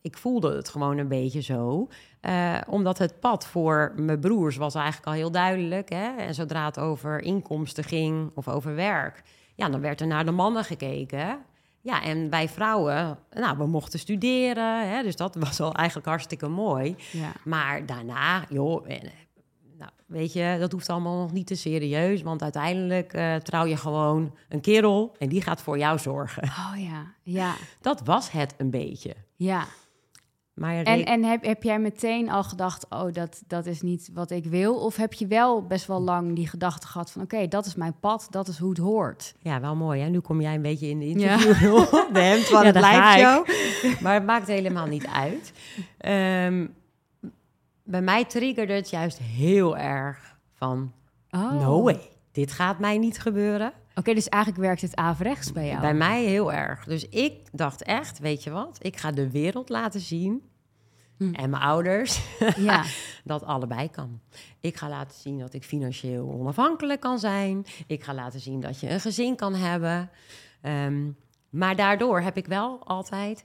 [0.00, 1.88] ik voelde het gewoon een beetje zo.
[2.20, 5.88] Eh, omdat het pad voor mijn broers was eigenlijk al heel duidelijk.
[5.88, 6.16] Hè?
[6.16, 9.22] En zodra het over inkomsten ging of over werk...
[9.54, 11.38] ja, dan werd er naar de mannen gekeken.
[11.84, 14.88] Ja, en wij vrouwen, nou, we mochten studeren.
[14.90, 15.02] Hè?
[15.02, 16.96] Dus dat was al eigenlijk hartstikke mooi.
[17.12, 18.86] Ja, Maar daarna, joh,
[19.78, 22.22] nou, weet je, dat hoeft allemaal nog niet te serieus.
[22.22, 26.42] Want uiteindelijk eh, trouw je gewoon een kerel en die gaat voor jou zorgen.
[26.42, 29.14] oh ja, ja, Dat was het een beetje.
[29.36, 29.64] ja.
[30.54, 34.30] Maar En, en heb, heb jij meteen al gedacht, oh, dat, dat is niet wat
[34.30, 34.74] ik wil?
[34.74, 37.94] Of heb je wel best wel lang die gedachte gehad van, oké, dat is mijn
[38.00, 39.34] pad, dat is hoe het hoort?
[39.38, 40.00] ja, wel mooi.
[40.00, 40.08] Hè?
[40.08, 41.32] Nu kom jij een beetje in de Ja.
[41.32, 41.76] interview.
[42.12, 43.46] De hemd van Ja, het show.
[44.00, 45.52] Maar het maakt helemaal niet uit.
[45.98, 46.66] Ehm,
[47.82, 50.92] bij mij triggerde het juist heel erg van...
[51.30, 51.52] Oh.
[51.52, 52.00] No way,
[52.32, 53.72] dit gaat mij niet gebeuren.
[53.94, 55.80] Oké, dus eigenlijk werkt het averechts bij jou.
[55.80, 56.84] Bij mij heel erg.
[56.84, 58.78] Dus ik dacht echt, weet je wat?
[58.80, 60.42] Ik ga de wereld laten zien.
[61.16, 61.34] Hm.
[61.34, 62.20] En mijn ouders,
[62.56, 62.84] Ja,
[63.24, 64.20] dat allebei kan.
[64.60, 67.64] Ik ga laten zien dat ik financieel onafhankelijk kan zijn.
[67.86, 70.10] Ik ga laten zien dat je een gezin kan hebben.
[70.60, 71.10] Ehm,
[71.50, 73.44] maar daardoor heb ik wel altijd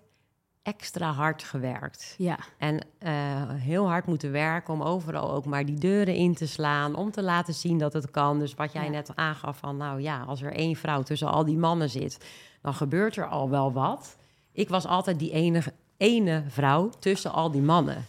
[0.67, 2.15] extra hard gewerkt.
[2.17, 3.11] Ja, En eh,
[3.53, 6.95] heel hard moeten werken om overal ook maar die deuren in te slaan.
[6.95, 8.39] Om te laten zien dat het kan.
[8.39, 8.89] Dus wat jij Ja.
[8.89, 12.25] net aangaf van, nou ja, als er één vrouw tussen al die mannen zit,
[12.61, 14.17] dan gebeurt er al wel wat.
[14.51, 18.05] Ik was altijd die enige, ene vrouw tussen al die mannen.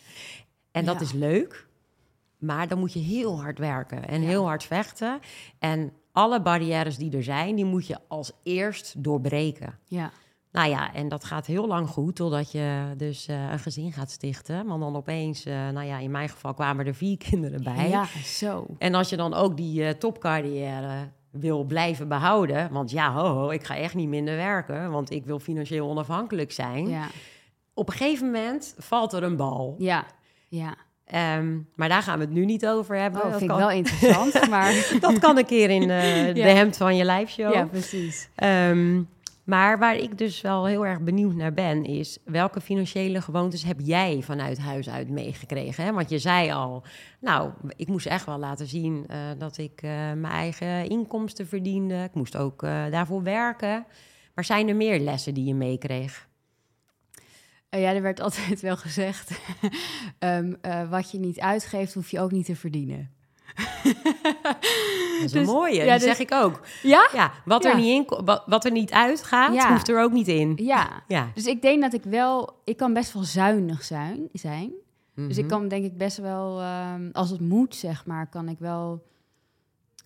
[0.70, 1.00] En dat Ja.
[1.00, 1.66] is leuk,
[2.38, 4.28] maar dan moet je heel hard werken en Ja.
[4.28, 5.20] heel hard vechten.
[5.58, 9.78] En alle barrières die er zijn, die moet je als eerst doorbreken.
[9.84, 10.10] ja,
[10.58, 14.10] Nou ja, en dat gaat heel lang goed, totdat je dus eh, een gezin gaat
[14.10, 14.66] stichten.
[14.66, 17.88] Maar dan opeens, eh, nou ja, in mijn geval kwamen er vier kinderen bij.
[17.88, 18.66] ja, zo.
[18.78, 22.72] En als je dan ook die eh, topcarrière wil blijven behouden...
[22.72, 24.90] want ja, ho, ho, ik ga echt niet minder werken...
[24.90, 26.88] want ik wil financieel onafhankelijk zijn.
[26.88, 27.06] Ja,
[27.74, 29.74] Op een gegeven moment valt er een bal.
[29.78, 30.04] ja,
[30.48, 30.74] ja.
[31.04, 33.22] Ehm, maar daar gaan we het nu niet over hebben.
[33.22, 34.96] Oh, dat, vind ik kan, wel interessant, maar...
[35.00, 35.88] dat kan een keer in
[36.34, 37.54] de hemd van je lijfshow.
[37.54, 38.28] Ja, precies.
[38.34, 39.02] Ehm,
[39.48, 43.80] maar waar ik dus wel heel erg benieuwd naar ben, is welke financiële gewoontes heb
[43.80, 45.84] jij vanuit huis uit meegekregen?
[45.84, 45.92] Hè?
[45.92, 46.82] Want je zei al,
[47.20, 52.02] nou, ik moest echt wel laten zien eh, dat ik eh, mijn eigen inkomsten verdiende.
[52.02, 53.86] Ik moest ook eh, daarvoor werken.
[54.34, 56.28] Maar zijn er meer lessen die je meekreeg?
[57.70, 59.30] Ja, er werd altijd wel gezegd...
[60.18, 63.10] ehm, eh, wat je niet uitgeeft, hoef je ook niet te verdienen.
[63.54, 66.60] Dat is een Dus- mooie, ja, die dus- zeg ik ook.
[66.82, 67.08] Ja?
[67.12, 67.70] Ja, wat, Ja.
[67.70, 69.72] Er, niet in, wat, wat er niet uitgaat, Ja.
[69.72, 70.52] hoeft er ook niet in.
[70.56, 71.02] Ja.
[71.06, 71.30] Ja.
[71.34, 72.60] Dus ik denk dat ik wel...
[72.64, 74.28] Ik kan best wel zuinig zijn.
[74.32, 74.72] zijn.
[75.14, 75.52] Dus ik Mhm.
[75.52, 76.60] kan denk ik best wel...
[76.60, 79.06] ehm, als het moet, zeg maar, kan ik wel...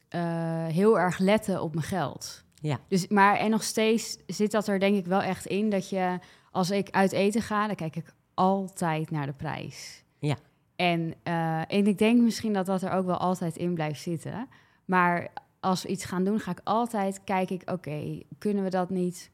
[0.08, 0.20] eh,
[0.66, 2.44] heel erg letten op mijn geld.
[2.60, 2.78] Ja.
[2.88, 5.70] Dus, maar en nog steeds zit dat er denk ik wel echt in...
[5.70, 6.18] dat je,
[6.50, 10.04] als ik uit eten ga, dan kijk ik altijd naar de prijs.
[10.18, 10.36] Ja.
[10.82, 14.48] En, eh, en ik denk misschien dat dat er ook wel altijd in blijft zitten.
[14.84, 15.28] Maar
[15.60, 19.30] als we iets gaan doen, ga ik altijd kijk ik, oké, kunnen we dat niet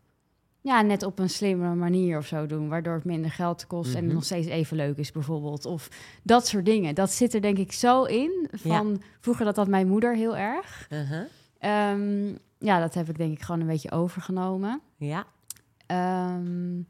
[0.60, 3.96] ja, net op een slimmere manier of zo doen, waardoor het minder geld kost en
[3.96, 4.04] Mhm.
[4.04, 5.64] het nog steeds even leuk is bijvoorbeeld.
[5.66, 5.88] Of
[6.22, 6.94] dat soort dingen.
[6.94, 8.48] Dat zit er denk ik zo in.
[8.52, 10.88] Van vroeger dat dat mijn moeder heel erg.
[10.92, 11.24] Uh-huh.
[11.58, 14.80] Ehm, ja, dat heb ik denk ik gewoon een beetje overgenomen.
[14.96, 15.26] Ja.
[15.86, 16.80] Ehm,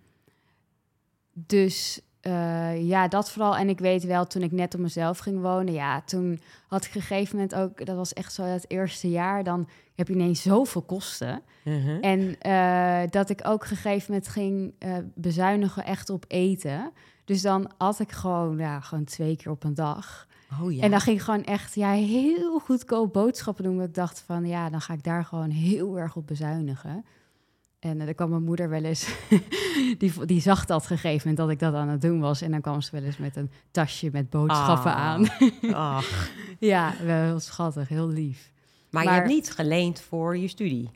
[1.33, 3.57] dus eh, ja, dat vooral.
[3.57, 6.89] En ik weet wel, toen ik net op mezelf ging wonen, ja, toen had ik
[6.89, 10.15] op een gegeven moment ook, dat was echt zo het eerste jaar, dan heb je
[10.15, 11.43] ineens zoveel kosten.
[11.65, 11.99] Uh-huh.
[12.01, 16.91] En eh, dat ik ook op een gegeven moment ging eh, bezuinigen echt op eten.
[17.25, 20.27] Dus dan had ik gewoon, ja, gewoon twee keer op een dag.
[20.63, 20.83] Oh ja.
[20.83, 23.83] En dan ging ik gewoon echt ja, heel goedkoop boodschappen doen.
[23.83, 27.05] Ik dacht van ja, dan ga ik daar gewoon heel erg op bezuinigen.
[27.79, 29.09] En eh, dan kwam mijn moeder wel eens,
[29.99, 32.41] die, die zag dat gegeven moment dat ik dat aan het doen was.
[32.41, 34.99] En dan kwam ze wel eens met een tasje met boodschappen Ah.
[34.99, 35.27] aan.
[35.73, 36.31] Ach.
[36.59, 38.53] ja, wel heel schattig, heel lief.
[38.91, 40.91] Maar, je hebt niet geleend voor je studie.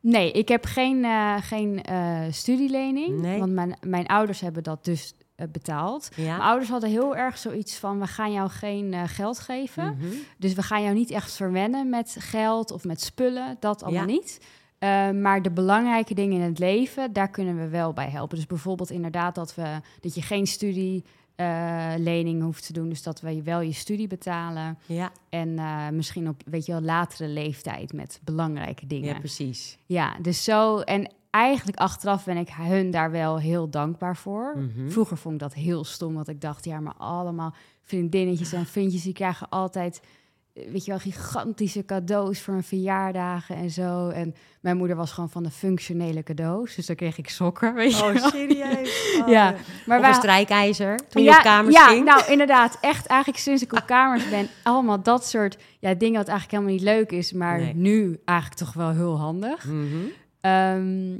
[0.00, 3.20] Nee, ik heb geen, eh, geen eh, studielening.
[3.20, 3.38] Nee.
[3.38, 6.08] Want mijn, mijn ouders hebben dat dus eh, betaald.
[6.16, 9.96] Mijn ouders hadden heel erg zoiets van: we gaan jou geen eh, geld geven.
[9.96, 10.06] Mhm.
[10.38, 14.12] Dus we gaan jou niet echt verwennen met geld of met spullen, dat allemaal Ja.
[14.12, 14.40] niet.
[14.82, 18.36] Uh, maar de belangrijke dingen in het leven, daar kunnen we wel bij helpen.
[18.36, 22.88] Dus bijvoorbeeld inderdaad dat, we, dat je geen studielening hoeft te doen.
[22.88, 24.78] Dus dat we je wel je studie betalen.
[24.86, 25.12] Ja.
[25.28, 29.08] En uh, misschien op weet je wel, latere leeftijd met belangrijke dingen.
[29.08, 29.78] ja, precies.
[29.86, 30.78] Ja, dus zo.
[30.78, 34.54] En eigenlijk achteraf ben ik hun daar wel heel dankbaar voor.
[34.56, 34.90] Mhm.
[34.90, 39.02] Vroeger vond ik dat heel stom, want ik dacht, ja, maar allemaal vriendinnetjes en vriendjes,
[39.02, 40.08] die krijgen altijd, eh,
[40.54, 44.08] weet je wel, gigantische cadeaus voor hun verjaardagen en zo.
[44.08, 47.98] En mijn moeder was gewoon van de functionele cadeaus, dus dan kreeg ik sokken, weet
[47.98, 48.30] je Oh, wel.
[48.30, 49.00] serieus?
[49.22, 49.54] Oh, Ja,
[49.86, 52.04] maar of een strijkijzer toen je op kamers ja, ging?
[52.04, 56.28] nou inderdaad, echt eigenlijk sinds ik op kamers ben, allemaal dat soort ja, dingen wat
[56.28, 57.74] eigenlijk helemaal niet leuk is, maar Nee.
[57.74, 59.64] nu eigenlijk toch wel heel handig.
[59.64, 59.86] Mhm.
[60.40, 61.16] Ehm,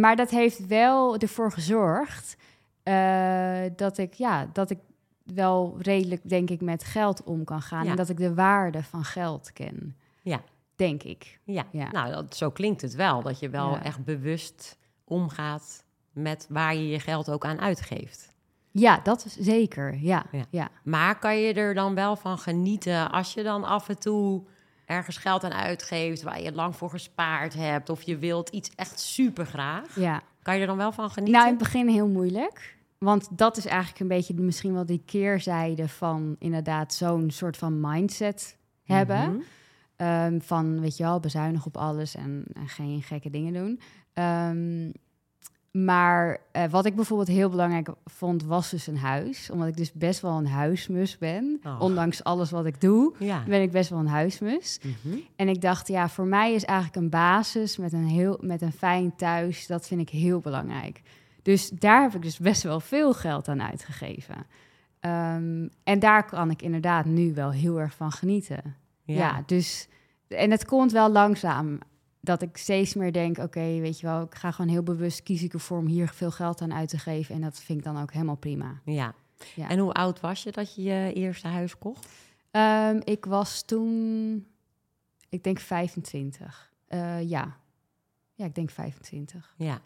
[0.00, 2.36] maar dat heeft wel ervoor gezorgd
[2.82, 4.78] eh, dat ik, ja, dat ik
[5.24, 7.84] wel redelijk, denk ik, met geld om kan gaan.
[7.84, 7.90] Ja.
[7.90, 9.96] En dat ik de waarde van geld ken.
[10.22, 10.42] Ja.
[10.76, 11.38] Denk ik.
[11.44, 11.64] Ja.
[11.72, 11.90] Ja.
[11.90, 13.22] nou, dat, zo klinkt het wel.
[13.22, 13.82] Dat je wel Ja.
[13.82, 18.30] echt bewust omgaat met waar je je geld ook aan uitgeeft.
[18.70, 19.94] Ja, dat is zeker.
[20.00, 20.44] Ja, Ja.
[20.50, 20.68] ja.
[20.84, 24.42] Maar kan je er dan wel van genieten als je dan af en toe
[24.84, 29.00] ergens geld aan uitgeeft waar je lang voor gespaard hebt of je wilt iets echt
[29.00, 29.96] super graag?
[29.96, 30.22] ja.
[30.42, 31.34] Kan je er dan wel van genieten?
[31.34, 32.76] Nou, in het begin heel moeilijk.
[33.02, 37.80] Want dat is eigenlijk een beetje misschien wel die keerzijde van inderdaad zo'n soort van
[37.80, 39.32] mindset hebben.
[39.32, 39.40] Mhm.
[39.96, 43.80] Ehm, van, weet je wel, bezuinig op alles en, en geen gekke dingen doen.
[44.12, 44.90] Ehm,
[45.70, 49.50] maar eh, wat ik bijvoorbeeld heel belangrijk vond, was dus een huis.
[49.50, 51.60] Omdat ik dus best wel een huismus ben.
[51.64, 51.80] Oh.
[51.80, 53.44] Ondanks alles wat ik doe, Ja.
[53.46, 54.78] ben ik best wel een huismus.
[54.82, 55.16] Mhm.
[55.36, 58.72] En ik dacht, ja, voor mij is eigenlijk een basis met een, heel, met een
[58.72, 61.02] fijn thuis, dat vind ik heel belangrijk.
[61.42, 64.46] Dus daar heb ik dus best wel veel geld aan uitgegeven.
[65.00, 68.76] Ehm, en daar kan ik inderdaad nu wel heel erg van genieten.
[69.04, 69.88] Ja, dus...
[70.28, 71.78] En het komt wel langzaam
[72.20, 75.42] dat ik steeds meer denk, oké, weet je wel, ik ga gewoon heel bewust kies
[75.42, 77.34] ik ervoor om hier veel geld aan uit te geven.
[77.34, 78.80] En dat vind ik dan ook helemaal prima.
[78.84, 79.14] Ja.
[79.54, 79.68] ja.
[79.68, 82.08] En hoe oud was je dat je je eerste huis kocht?
[82.50, 84.46] Um, ik was toen,
[85.28, 86.72] ik denk 25.
[86.88, 87.56] Uh, eh, ja.
[88.34, 89.54] Ja, ik denk 25.
[89.56, 89.80] Ja.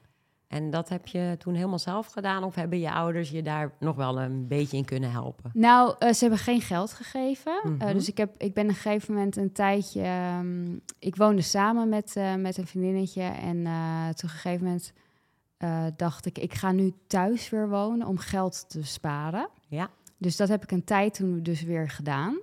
[0.46, 2.44] En dat heb je toen helemaal zelf gedaan?
[2.44, 5.50] Of hebben je ouders je daar nog wel een beetje in kunnen helpen?
[5.54, 7.60] Nou, uh, ze hebben geen geld gegeven.
[7.62, 7.88] Mm -hmm.
[7.88, 10.36] uh, dus ik, heb, ik ben op een gegeven moment een tijdje...
[10.38, 13.22] Um, ik woonde samen met, uh, met een vriendinnetje.
[13.22, 14.92] En toen op een gegeven moment
[15.96, 16.38] dacht ik...
[16.38, 19.48] ik ga nu thuis weer wonen om geld te sparen.
[19.68, 19.90] Ja.
[20.18, 22.38] Dus dat heb ik een tijd toen dus weer gedaan.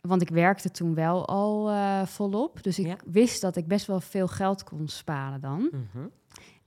[0.00, 1.70] Want ik werkte toen wel al
[2.06, 2.62] volop.
[2.62, 2.96] Dus ik ja.
[3.04, 5.68] wist dat ik best wel veel geld kon sparen dan.
[5.72, 6.10] Mm -hmm.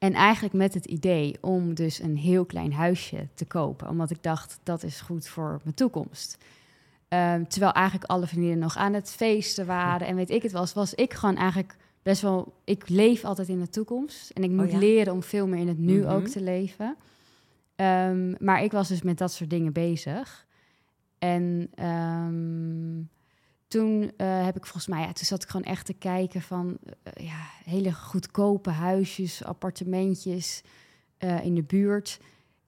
[0.03, 3.89] En eigenlijk met het idee om dus een heel klein huisje te kopen.
[3.89, 6.37] Omdat ik dacht, dat is goed voor mijn toekomst.
[7.09, 10.07] Um, terwijl eigenlijk alle vriendinnen nog aan het feesten waren.
[10.07, 12.53] En weet ik het was, was ik gewoon eigenlijk best wel...
[12.63, 14.29] Ik leef altijd in de toekomst.
[14.29, 14.77] En ik moet oh ja?
[14.77, 16.11] leren om veel meer in het nu mm -hmm.
[16.11, 16.95] ook te leven.
[17.75, 20.45] Um, maar ik was dus met dat soort dingen bezig.
[21.19, 21.69] En...
[21.85, 23.09] Um,
[23.73, 26.67] toen uh, heb ik volgens mij, ja, toen zat ik gewoon echt te kijken van
[26.67, 30.63] uh, ja, hele goedkope huisjes, appartementjes
[31.19, 32.19] uh, in de buurt.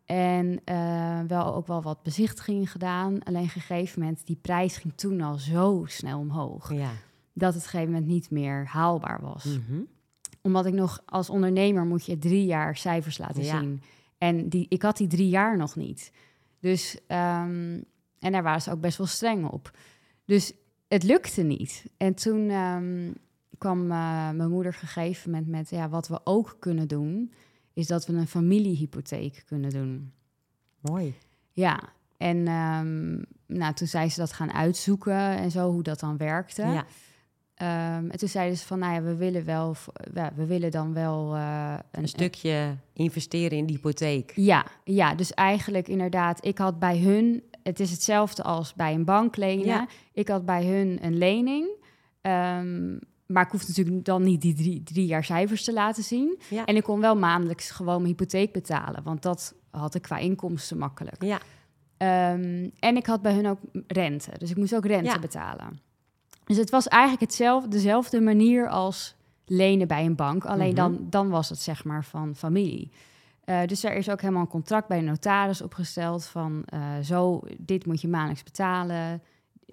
[0.05, 0.61] En
[1.27, 3.23] wel ook wel wat bezichtigingen gedaan.
[3.23, 6.73] Alleen op een gegeven moment, die prijs ging toen al zo snel omhoog.
[6.73, 6.91] Ja.
[7.33, 9.43] Dat het op een gegeven moment niet meer haalbaar was.
[9.43, 9.87] Mm -hmm.
[10.41, 13.59] Omdat ik nog als ondernemer moet je drie jaar cijfers laten ja.
[13.59, 13.81] zien.
[14.17, 16.11] En die, ik had die drie jaar nog niet.
[16.59, 17.83] Dus, um,
[18.19, 19.71] en daar waren ze ook best wel streng op.
[20.25, 20.53] Dus
[20.87, 21.85] het lukte niet.
[21.97, 23.15] En toen um,
[23.57, 25.69] kwam uh, mijn moeder op een gegeven moment met...
[25.69, 27.31] ja, wat we ook kunnen doen,
[27.73, 30.11] is dat we een familiehypotheek kunnen doen.
[30.81, 31.15] Mooi.
[31.51, 31.79] Ja,
[32.17, 36.61] en um, nou, toen zei ze dat gaan uitzoeken en zo, hoe dat dan werkte.
[36.61, 36.85] Ja.
[37.97, 39.75] Um, en toen zeiden ze van, nou ja, we willen wel,
[40.35, 44.31] we willen dan wel uh, een, een, stukje investeren in die hypotheek.
[44.35, 49.05] Ja, ja, dus eigenlijk inderdaad, ik had bij hun het is hetzelfde als bij een
[49.05, 49.65] bank lenen.
[49.65, 49.87] Ja.
[50.13, 51.67] Ik had bij hun een lening.
[52.21, 56.39] Um, maar ik hoef natuurlijk dan niet die drie, drie jaar cijfers te laten zien.
[56.49, 56.65] Ja.
[56.65, 59.03] En ik kon wel maandelijks gewoon mijn hypotheek betalen.
[59.03, 61.23] Want dat had ik qua inkomsten makkelijk.
[61.23, 61.39] Ja.
[62.33, 64.31] Um, en ik had bij hun ook rente.
[64.37, 65.19] Dus ik moest ook rente ja.
[65.19, 65.79] betalen.
[66.45, 70.45] Dus het was eigenlijk hetzelfde, dezelfde manier als lenen bij een bank.
[70.45, 70.95] Alleen mm -hmm.
[70.95, 72.91] dan, dan was het zeg maar van familie.
[73.45, 77.41] Uh, dus er is ook helemaal een contract bij de notaris opgesteld van uh, zo,
[77.57, 79.21] dit moet je maandelijks betalen.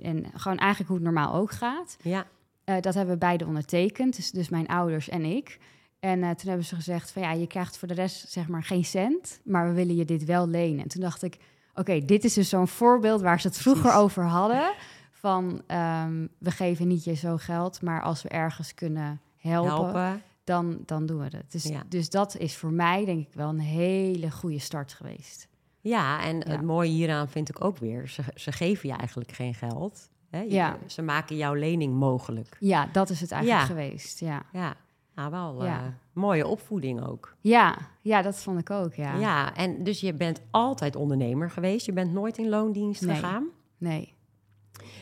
[0.02, 1.96] En gewoon eigenlijk hoe het normaal ook gaat.
[2.02, 2.26] Ja.
[2.64, 5.58] Uh, dat hebben we beide ondertekend, dus, dus mijn ouders en ik.
[6.00, 8.84] En toen hebben ze gezegd van ja, je krijgt voor de rest zeg maar geen
[8.84, 10.82] cent, maar we willen je dit wel lenen.
[10.82, 11.34] En toen dacht ik,
[11.70, 14.00] oké, okay, dit is dus zo'n voorbeeld waar ze het vroeger Precies.
[14.00, 14.72] over hadden.
[15.10, 20.22] Van um, we geven niet je zo geld, maar als we ergens kunnen helpen, helpen
[20.44, 21.52] dan, dan doen we het.
[21.52, 21.82] Dus, ja.
[21.88, 25.48] dus dat is voor mij denk ik wel een hele goede start geweest.
[25.80, 26.44] Ja, en ja.
[26.46, 30.10] het mooie hieraan vind ik ook weer, ze, ze geven je eigenlijk geen geld.
[30.30, 30.40] Hè?
[30.40, 30.78] Je, ja.
[30.86, 32.56] Ze maken jouw lening mogelijk.
[32.60, 34.42] Ja, dat is het eigenlijk geweest, ja.
[34.52, 34.74] Ja,
[35.14, 35.78] nou wel uh,
[36.12, 37.36] mooie opvoeding ook.
[37.40, 39.16] Ja, ja, dat vond ik ook, ja.
[39.16, 41.86] Ja, en dus je bent altijd ondernemer geweest.
[41.86, 43.14] Je bent nooit in loondienst nee.
[43.14, 43.48] gegaan?
[43.78, 44.14] Nee.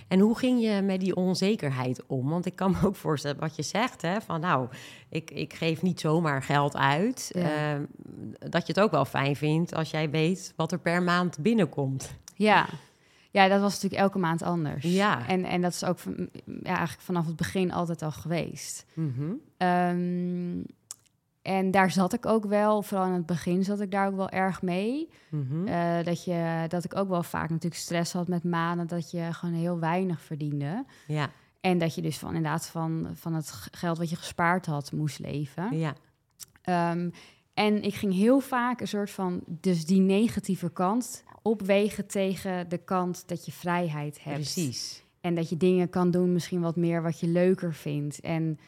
[0.08, 2.28] En hoe ging je met die onzekerheid om?
[2.28, 4.68] Want ik kan me ook voorstellen wat je zegt, hè, van nou,
[5.08, 7.30] ik, ik geef niet zomaar geld uit.
[7.34, 7.74] Ja.
[7.74, 7.82] Uh,
[8.38, 12.14] dat je het ook wel fijn vindt als jij weet wat er per maand binnenkomt.
[12.34, 12.66] Ja,
[13.30, 14.84] ja dat was natuurlijk elke maand anders.
[14.84, 15.28] Ja.
[15.28, 18.86] En, en dat is ook van, ja, eigenlijk vanaf het begin altijd al geweest.
[18.94, 19.68] Mm -hmm.
[19.68, 20.64] um,
[21.42, 24.30] en daar zat ik ook wel, vooral in het begin zat ik daar ook wel
[24.30, 25.08] erg mee.
[25.30, 25.66] Mm -hmm.
[25.66, 29.28] uh, dat, je, dat ik ook wel vaak natuurlijk stress had met maanden, dat je
[29.32, 30.84] gewoon heel weinig verdiende.
[31.06, 31.30] Ja.
[31.60, 35.18] En dat je dus van inderdaad van, van het geld wat je gespaard had moest
[35.18, 35.78] leven.
[35.78, 35.94] Ja.
[36.92, 37.12] Um,
[37.54, 42.78] en ik ging heel vaak een soort van, dus die negatieve kant opwegen tegen de
[42.78, 44.36] kant dat je vrijheid hebt.
[44.36, 45.04] Precies.
[45.20, 48.20] En dat je dingen kan doen, misschien wat meer wat je leuker vindt.
[48.20, 48.58] En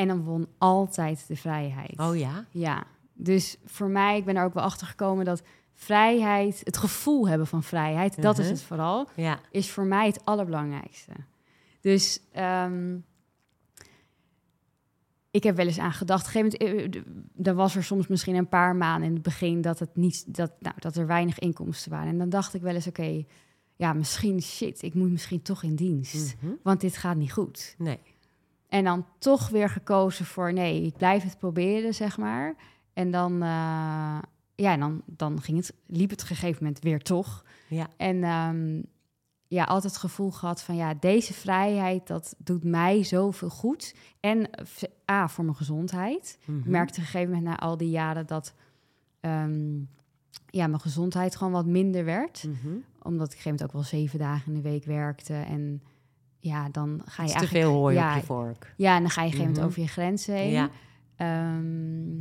[0.00, 1.98] en dan won altijd de vrijheid.
[1.98, 2.44] Oh ja?
[2.50, 2.84] Ja.
[3.12, 5.42] Dus voor mij, ik ben er ook wel achter gekomen dat
[5.74, 8.24] vrijheid, het gevoel hebben van vrijheid, uh -huh.
[8.24, 9.40] dat is het vooral, ja.
[9.50, 11.12] is voor mij het allerbelangrijkste.
[11.80, 13.04] Dus um,
[15.30, 16.28] ik heb wel eens aan gedacht.
[16.28, 19.60] Op een gegeven moment, er was er soms misschien een paar maanden in het begin
[19.60, 22.08] dat het niet, dat, nou, dat er weinig inkomsten waren.
[22.08, 23.26] En dan dacht ik wel eens, oké, okay,
[23.76, 26.24] ja, misschien shit, ik moet misschien toch in dienst, Mhm.
[26.24, 26.58] mm -hmm.
[26.62, 27.74] want dit gaat niet goed.
[27.78, 27.98] Nee.
[28.70, 32.54] En dan toch weer gekozen voor nee, ik blijf het proberen, zeg maar.
[32.92, 34.18] En dan, uh,
[34.54, 37.44] ja, dan, dan ging het, liep het op een gegeven moment weer toch.
[37.68, 37.86] Ja.
[37.96, 38.82] En ehm,
[39.46, 43.94] ja, altijd het gevoel gehad van ja, deze vrijheid, dat doet mij zoveel goed.
[44.20, 44.66] En eh,
[45.10, 46.38] A, voor mijn gezondheid.
[46.44, 46.58] Mhm.
[46.58, 48.54] Ik merkte op een gegeven moment na al die jaren dat
[49.20, 49.78] ehm,
[50.46, 52.44] ja, mijn gezondheid gewoon wat minder werd.
[52.44, 52.74] Mhm.
[53.02, 55.34] Omdat ik op een gegeven moment ook wel zeven dagen in de week werkte.
[55.34, 55.82] En
[56.40, 57.64] ja, dan ga je te eigenlijk...
[57.66, 58.74] veel ja, op je vork.
[58.76, 59.66] Ja, en dan ga je een gegeven moment Mhm.
[59.66, 60.50] over je grenzen heen.
[60.50, 60.70] Ja.
[61.16, 62.16] Ehm,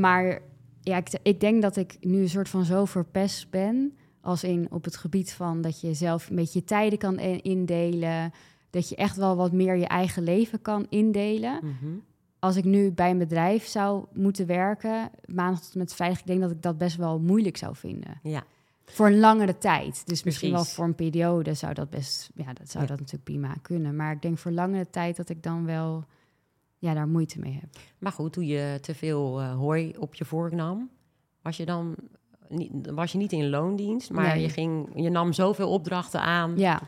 [0.00, 0.40] maar
[0.80, 3.96] ja, ik, ik denk dat ik nu een soort van zo verpest ben.
[4.20, 8.32] Als in op het gebied van dat je zelf een beetje je tijden kan indelen.
[8.70, 11.58] Dat je echt wel wat meer je eigen leven kan indelen.
[11.62, 11.92] Mhm.
[12.38, 16.26] Als ik nu bij een bedrijf zou moeten werken, maandag tot en met vrijdag, ik
[16.26, 18.20] denk dat ik dat best wel moeilijk zou vinden.
[18.22, 18.42] Ja.
[18.86, 20.06] Voor een langere tijd.
[20.06, 22.88] Dus misschien wel voor een periode zou dat best, ja, dat zou Ja.
[22.88, 23.96] dat natuurlijk prima kunnen.
[23.96, 26.04] Maar ik denk voor langere tijd dat ik dan wel,
[26.78, 27.68] ja, daar moeite mee heb.
[27.98, 30.90] Maar goed, toen je te veel eh, hooi op je vork nam,
[31.42, 31.94] was je dan
[32.48, 34.42] niet, was je niet in loondienst, maar Nee.
[34.42, 36.56] je, ging, je nam zoveel opdrachten aan.
[36.58, 36.80] Ja,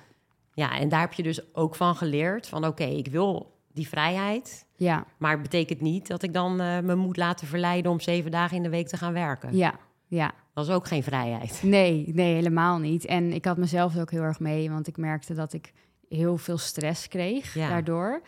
[0.52, 4.66] Ja, en daar heb je dus ook van geleerd van oké, ik wil die vrijheid,
[4.76, 8.30] ja, maar het betekent niet dat ik dan eh, me moet laten verleiden om zeven
[8.30, 9.56] dagen in de week te gaan werken.
[9.56, 9.74] ja,
[10.06, 10.32] ja.
[10.54, 11.62] Dat is ook geen vrijheid.
[11.76, 13.04] Nee, nee, helemaal niet.
[13.04, 15.72] En ik had mezelf ook heel erg mee, want ik merkte dat ik
[16.08, 17.68] heel veel stress kreeg Ja.
[17.68, 18.20] daardoor.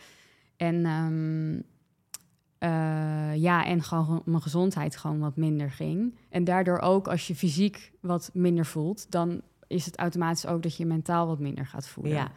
[0.57, 1.59] En ehm,
[2.57, 6.15] eh, ja, en gewoon mijn gezondheid gewoon wat minder ging.
[6.29, 10.75] En daardoor ook als je fysiek wat minder voelt, dan is het automatisch ook dat
[10.77, 12.13] je mentaal wat minder gaat voelen.
[12.13, 12.31] Ja,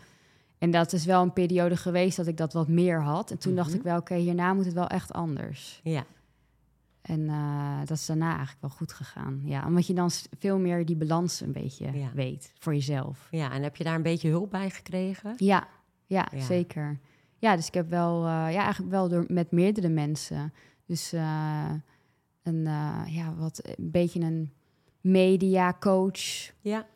[0.59, 3.31] En dat is wel een periode geweest dat ik dat wat meer had.
[3.31, 3.77] En toen dacht Mhm.
[3.77, 5.81] ik wel, oké, hierna moet het wel echt anders.
[5.83, 6.05] ja,
[7.03, 9.41] En eh, dat is daarna eigenlijk wel goed gegaan.
[9.45, 12.11] Ja, omdat je dan veel meer die balans een beetje Ja.
[12.15, 13.29] weet voor jezelf.
[13.31, 13.53] ja.
[13.53, 15.35] En heb je daar een beetje hulp bij gekregen?
[15.37, 15.69] Ja,
[16.07, 16.41] ja, Ja.
[16.41, 16.99] zeker.
[17.39, 20.53] Ja, dus ik heb wel, eh, ja, eigenlijk wel door, met meerdere mensen.
[20.87, 21.71] Dus eh,
[22.43, 22.63] een,
[23.07, 24.53] ja, wat, een beetje een
[25.01, 26.53] mediacoach.
[26.61, 26.87] Ja,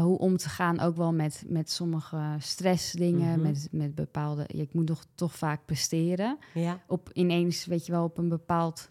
[0.00, 3.42] hoe om te gaan ook wel met, met sommige stressdingen, Mhm.
[3.42, 4.44] met, met bepaalde...
[4.48, 6.38] ja, ik moet toch, toch vaak presteren.
[6.54, 8.90] ja, Op ineens, weet je wel, op een bepaald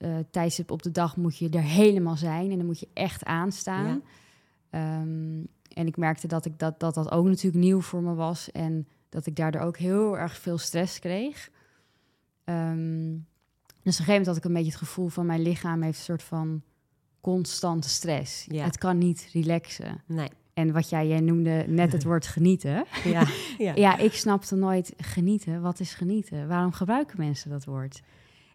[0.00, 2.50] eh tijdstip op de dag moet je er helemaal zijn.
[2.50, 3.86] En dan moet je echt aanstaan.
[3.86, 4.00] Ja.
[4.70, 5.44] Ehm,
[5.74, 8.50] en ik merkte dat, ik dat, dat dat ook natuurlijk nieuw voor me was.
[8.52, 11.50] En dat ik daardoor ook heel erg veel stress kreeg.
[12.44, 13.18] Ehm, dus
[13.72, 16.04] op een gegeven moment had ik een beetje het gevoel van mijn lichaam heeft een
[16.04, 16.62] soort van
[17.20, 18.46] constante stress.
[18.48, 18.64] Ja.
[18.64, 20.02] Het kan niet relaxen.
[20.06, 20.28] nee.
[20.54, 22.84] En wat jij, jij noemde net het woord genieten.
[23.04, 23.26] Ja,
[23.58, 23.74] ja.
[23.74, 25.60] Ja, ik snapte nooit genieten.
[25.60, 26.48] Wat is genieten?
[26.48, 28.00] Waarom gebruiken mensen dat woord?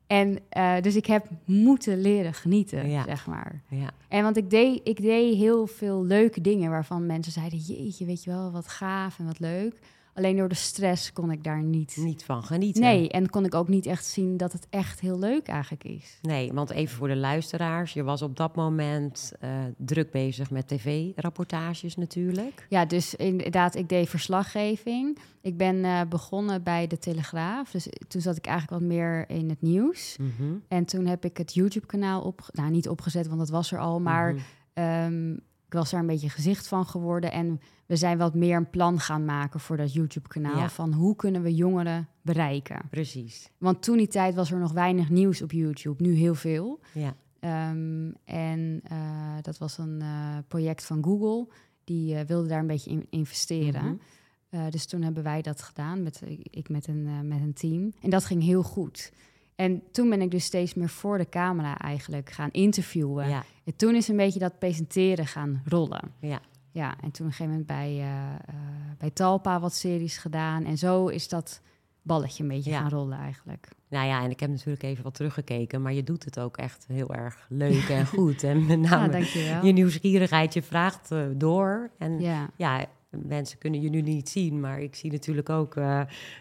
[0.08, 3.03] En eh, dus ik heb moeten leren genieten, Ja.
[3.03, 3.62] zeg maar.
[3.70, 3.89] ja.
[4.08, 8.24] En want ik deed, ik deed heel veel leuke dingen waarvan mensen zeiden: Jeetje, weet
[8.24, 9.80] je wel, wat gaaf en wat leuk.
[10.16, 11.97] Alleen door de stress kon ik daar niet.
[11.97, 12.82] Niet van genieten.
[12.82, 16.20] Nee, en kon ik ook niet echt zien dat het echt heel leuk eigenlijk is.
[16.22, 17.93] Nee, want even voor de luisteraars.
[17.93, 22.66] Je was op dat moment eh, druk bezig met tv-rapportages natuurlijk.
[22.70, 25.18] Ja, dus inderdaad, ik deed verslaggeving.
[25.41, 27.72] Ik ben eh, begonnen bij de Telegraaf.
[27.72, 30.18] Dus toen zat ik eigenlijk wat meer in het nieuws.
[30.18, 33.80] Mhm, En toen heb ik het YouTube-kanaal op, nou niet opgezet, want dat was er
[33.80, 34.41] al, maar mhm.
[34.74, 35.36] ehm,
[35.66, 37.32] ik was daar een beetje gezicht van geworden.
[37.32, 40.70] En we zijn wat meer een plan gaan maken voor dat YouTube-kanaal Ja.
[40.70, 42.82] van hoe kunnen we jongeren bereiken.
[42.89, 43.49] Precies.
[43.57, 46.80] Want toen die tijd was er nog weinig nieuws op YouTube, nu heel veel.
[46.93, 48.97] Ja, Ehm, en eh,
[49.41, 51.47] dat was een eh, project van Google,
[51.84, 53.84] die eh, wilde daar een beetje in investeren.
[53.84, 54.70] Mhm.
[54.70, 57.93] Dus toen hebben wij dat gedaan, met, ik met een, met een team.
[58.01, 59.11] En dat ging heel goed.
[59.56, 63.28] En toen ben ik dus steeds meer voor de camera eigenlijk gaan interviewen.
[63.30, 66.12] ja, En toen is een beetje dat presenteren gaan rollen.
[66.20, 66.39] ja.
[66.72, 68.56] Ja, en toen op een gegeven moment bij, eh, eh,
[68.97, 70.66] bij Talpa wat series gedaan.
[70.66, 71.62] En zo is dat
[72.01, 72.80] balletje een beetje Ja.
[72.80, 73.68] gaan rollen eigenlijk.
[73.89, 76.86] Nou ja, en ik heb natuurlijk even wat teruggekeken, maar je doet het ook echt
[76.88, 78.43] heel erg leuk en goed.
[78.43, 79.26] En met name
[79.64, 81.89] je nieuwsgierigheid, je vraagt eh, door.
[81.97, 85.74] En Ja, ja, mensen kunnen je nu niet zien, maar ik zie natuurlijk ook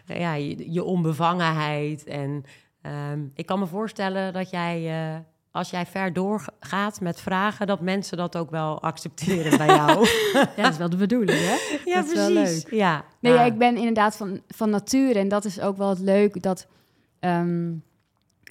[0.05, 2.03] ja, je, je onbevangenheid.
[2.03, 2.43] En
[2.85, 5.19] ehm, ik kan me voorstellen dat jij, eh,
[5.51, 10.07] als jij ver doorgaat met vragen, dat mensen dat ook wel accepteren bij jou.
[10.33, 11.55] ja, dat is wel de bedoeling, hè?
[11.91, 12.67] ja, Dat is wel leuk.
[12.69, 15.19] Ja, Nee, ja, nou, ik ben inderdaad van, van nature.
[15.19, 16.67] En dat is ook wel het leuk dat
[17.19, 17.73] ehm,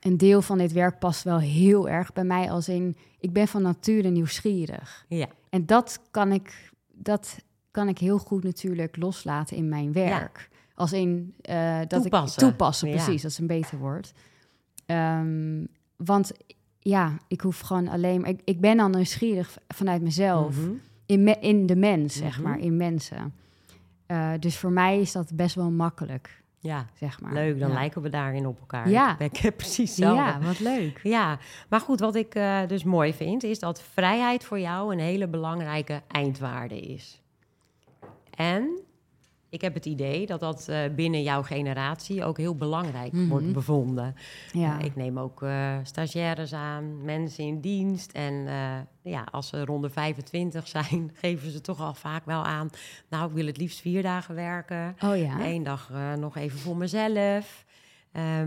[0.00, 2.50] een deel van dit werk past wel heel erg bij mij.
[2.50, 5.04] Als in, ik ben van nature nieuwsgierig.
[5.08, 7.36] Ja, En dat kan ik, dat
[7.70, 10.48] kan ik heel goed natuurlijk loslaten in mijn werk.
[10.74, 12.42] Als in eh, dat Toepassen.
[12.42, 12.94] ik toepassen, Ja.
[12.94, 14.12] precies, dat is een beter woord.
[14.86, 15.64] Ehm,
[15.96, 16.32] want
[16.78, 18.30] ja, ik hoef gewoon alleen maar.
[18.30, 20.56] Ik, ik ben al nieuwsgierig vanuit mezelf.
[20.56, 20.70] Mhm.
[21.06, 22.48] In, me- in de mens, zeg Mhm.
[22.48, 23.34] maar, in mensen.
[24.06, 26.42] Eh, dus voor mij is dat best wel makkelijk.
[26.58, 27.32] Ja, zeg maar.
[27.32, 27.58] leuk.
[27.58, 27.74] Dan ja.
[27.74, 28.88] lijken we daarin op elkaar.
[28.90, 29.18] Ja.
[29.18, 30.22] Ik heb precies hetzelfde.
[30.22, 31.00] Ja, wat leuk.
[31.02, 34.98] Ja, maar goed, wat ik eh, dus mooi vind, is dat vrijheid voor jou een
[35.00, 37.20] hele belangrijke eindwaarde is.
[38.30, 38.68] En
[39.54, 43.28] ik heb het idee dat dat eh, binnen jouw generatie ook heel belangrijk Mhm.
[43.28, 44.14] wordt bevonden.
[44.52, 48.12] Ja, Eh, ik neem ook eh, stagiaires aan, mensen in dienst.
[48.12, 48.34] En
[49.02, 52.70] ja, als ze rond de 25 zijn, geven ze toch al vaak wel aan.
[53.08, 54.96] Nou, ik wil het liefst vier dagen werken.
[55.04, 55.40] oh ja.
[55.46, 57.64] Eén dag nog even voor mezelf.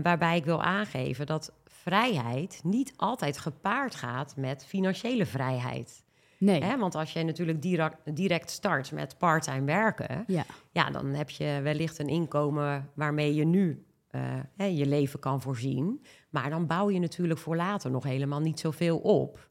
[0.02, 6.04] Waarbij ik wil aangeven dat vrijheid niet altijd gepaard gaat met financiële vrijheid.
[6.38, 6.62] Nee.
[6.62, 6.78] Hè?
[6.78, 10.44] Want als je natuurlijk direct, direct start met parttime werken, Ja.
[10.70, 14.20] ja, dan heb je wellicht een inkomen waarmee je nu eh,
[14.56, 16.04] hè, je leven kan voorzien.
[16.30, 19.48] Maar dan bouw je natuurlijk voor later nog helemaal niet zoveel op.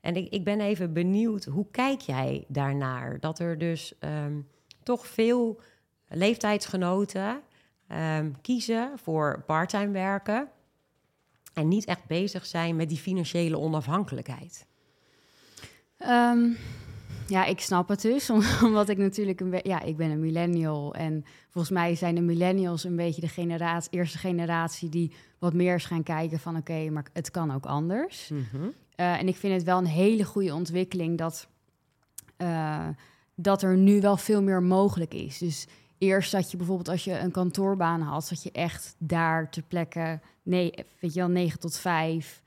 [0.00, 3.20] En ik, ik ben even benieuwd, hoe kijk jij daarnaar?
[3.20, 4.40] Dat er dus ehm,
[4.82, 5.60] toch veel
[6.08, 7.40] leeftijdsgenoten
[7.88, 10.48] ehm, kiezen voor parttime werken
[11.54, 14.66] en niet echt bezig zijn met die financiële onafhankelijkheid.
[16.04, 16.48] Ehm,
[17.26, 20.20] ja, ik snap het dus, om- omdat ik natuurlijk een beetje, ja, ik ben een
[20.20, 25.54] millennial en volgens mij zijn de millennials een beetje de generatie, eerste generatie die wat
[25.54, 28.30] meer is gaan kijken van oké, maar het kan ook anders.
[28.96, 31.48] Eh, en ik vind het wel een hele goede ontwikkeling dat,
[32.36, 32.88] eh,
[33.34, 35.38] dat er nu wel veel meer mogelijk is.
[35.38, 35.66] Dus
[35.98, 40.20] eerst zat je bijvoorbeeld als je een kantoorbaan had, zat je echt daar ter plekke,
[40.42, 42.42] nee, weet je wel, 9 tot 5,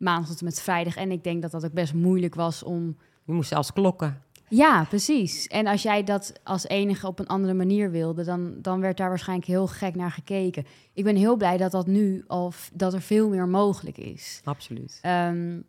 [0.00, 0.96] maandag tot en met vrijdag.
[0.96, 4.22] En ik denk dat dat ook best moeilijk was om Je moest zelfs klokken.
[4.48, 5.46] ja, precies.
[5.46, 9.08] En als jij dat als enige op een andere manier wilde, dan, dan werd daar
[9.08, 10.64] waarschijnlijk heel gek naar gekeken.
[10.92, 14.40] Ik ben heel blij dat dat nu al dat er veel meer mogelijk is.
[14.44, 14.98] Absoluut.
[15.02, 15.60] Ehm,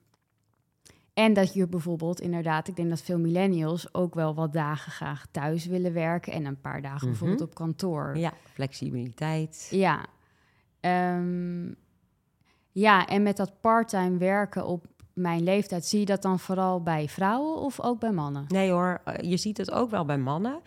[1.13, 5.25] en dat je bijvoorbeeld inderdaad, ik denk dat veel millennials ook wel wat dagen graag
[5.31, 7.07] thuis willen werken en een paar dagen Mhm.
[7.07, 8.17] bijvoorbeeld op kantoor.
[8.17, 9.67] Ja, flexibiliteit.
[9.71, 10.05] Ja.
[10.79, 11.71] Ehm,
[12.71, 17.09] ja, en met dat parttime werken op mijn leeftijd, zie je dat dan vooral bij
[17.09, 18.45] vrouwen of ook bij mannen?
[18.47, 20.59] Nee hoor, eh, je ziet het ook wel bij mannen.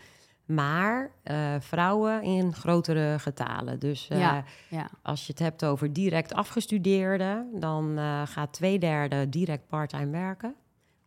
[0.45, 3.79] Maar eh, vrouwen in grotere getalen.
[3.79, 4.89] Dus eh, Ja, ja.
[5.03, 10.55] als je het hebt over direct afgestudeerden, dan gaat twee derde direct parttime werken.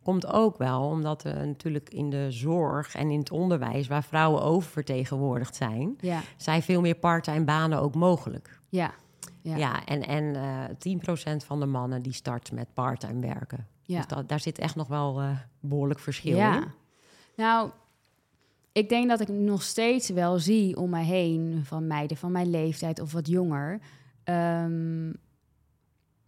[0.02, 5.56] Komt ook wel omdat natuurlijk in de zorg en in het onderwijs, waar vrouwen oververtegenwoordigd
[5.56, 8.60] zijn, Ja, zijn veel meer parttime banen ook mogelijk.
[8.68, 8.90] ja,
[9.48, 9.56] ja.
[9.56, 13.66] Ja, en, en eh 10% van de mannen die start met parttime werken.
[13.82, 13.96] Ja.
[13.96, 15.30] Dus dat, daar zit echt nog wel eh
[15.60, 16.56] behoorlijk verschil ja.
[16.56, 16.66] in.
[17.36, 17.70] Nou,
[18.72, 22.50] ik denk dat ik nog steeds wel zie om me heen van meiden van mijn
[22.50, 23.80] leeftijd of wat jonger.
[24.24, 25.12] ehm,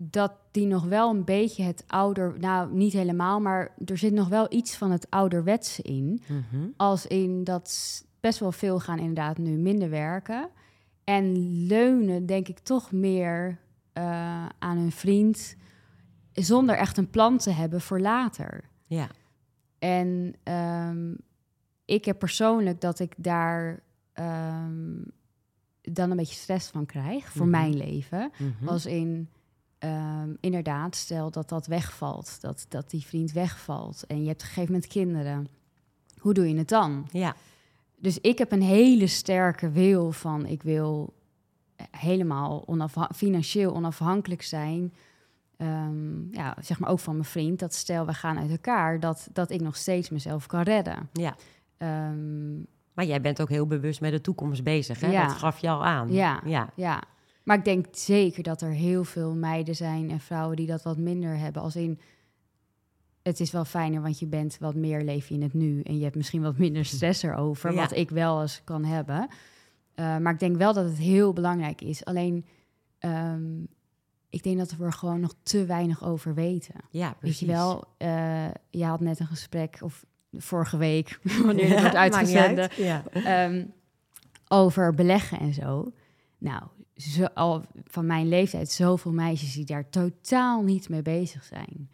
[0.02, 4.28] dat die nog wel een beetje het ouder, nou niet helemaal, maar er zit nog
[4.28, 6.22] wel iets van het ouderwetse in.
[6.26, 6.68] Mhm.
[6.76, 10.48] Als in dat best wel veel gaan inderdaad nu minder werken.
[11.10, 13.58] En leunen, denk ik, toch meer
[13.92, 15.56] eh, aan hun vriend.
[16.32, 18.64] Zonder echt een plan te hebben voor later.
[18.86, 19.08] Ja.
[19.78, 21.14] En ehm,
[21.84, 23.80] ik heb persoonlijk dat ik daar
[24.12, 25.02] ehm,
[25.82, 27.50] dan een beetje stress van krijg voor Mhm.
[27.50, 28.30] mijn leven.
[28.38, 28.68] Mhm.
[28.68, 29.28] Als in,
[29.78, 34.46] ehm, inderdaad, stel dat dat wegvalt, dat, dat die vriend wegvalt en je hebt op
[34.48, 35.48] een gegeven moment kinderen.
[36.18, 37.08] Hoe doe je het dan?
[37.10, 37.34] Ja,
[38.00, 41.12] Dus ik heb een hele sterke wil van, ik wil
[41.90, 44.92] helemaal onafha- financieel onafhankelijk zijn.
[45.56, 47.58] Ehm, ja, zeg maar ook van mijn vriend.
[47.58, 51.08] Dat stel we gaan uit elkaar, dat, dat ik nog steeds mezelf kan redden.
[51.12, 51.36] ja.
[51.76, 52.56] Ehm,
[52.92, 55.10] Maar jij bent ook heel bewust met de toekomst bezig, hè?
[55.10, 55.26] Ja.
[55.26, 56.12] Dat gaf je al aan.
[56.12, 56.40] Ja.
[56.44, 56.70] ja.
[56.74, 57.02] ja,
[57.42, 60.96] maar ik denk zeker dat er heel veel meiden zijn en vrouwen die dat wat
[60.96, 61.62] minder hebben.
[61.62, 62.00] Als in,
[63.22, 65.96] het is wel fijner, want je bent wat meer leef je in het nu en
[65.96, 67.76] je hebt misschien wat minder stress erover, Ja.
[67.76, 69.28] wat ik wel eens kan hebben.
[69.94, 72.04] Eh, maar ik denk wel dat het heel belangrijk is.
[72.04, 72.44] Alleen,
[72.98, 73.60] ehm,
[74.30, 76.74] ik denk dat we er gewoon nog te weinig over weten.
[76.90, 77.38] Ja, Weet precies.
[77.40, 81.96] je wel, eh, je had net een gesprek, of vorige week, wanneer Ja, het wordt
[81.96, 82.74] uitgezonden, uit.
[82.74, 83.02] Ja.
[83.12, 83.64] Ehm,
[84.48, 85.92] over beleggen en zo.
[86.38, 86.62] Nou,
[86.96, 91.90] zo, al van mijn leeftijd zoveel meisjes die daar totaal niet mee bezig zijn.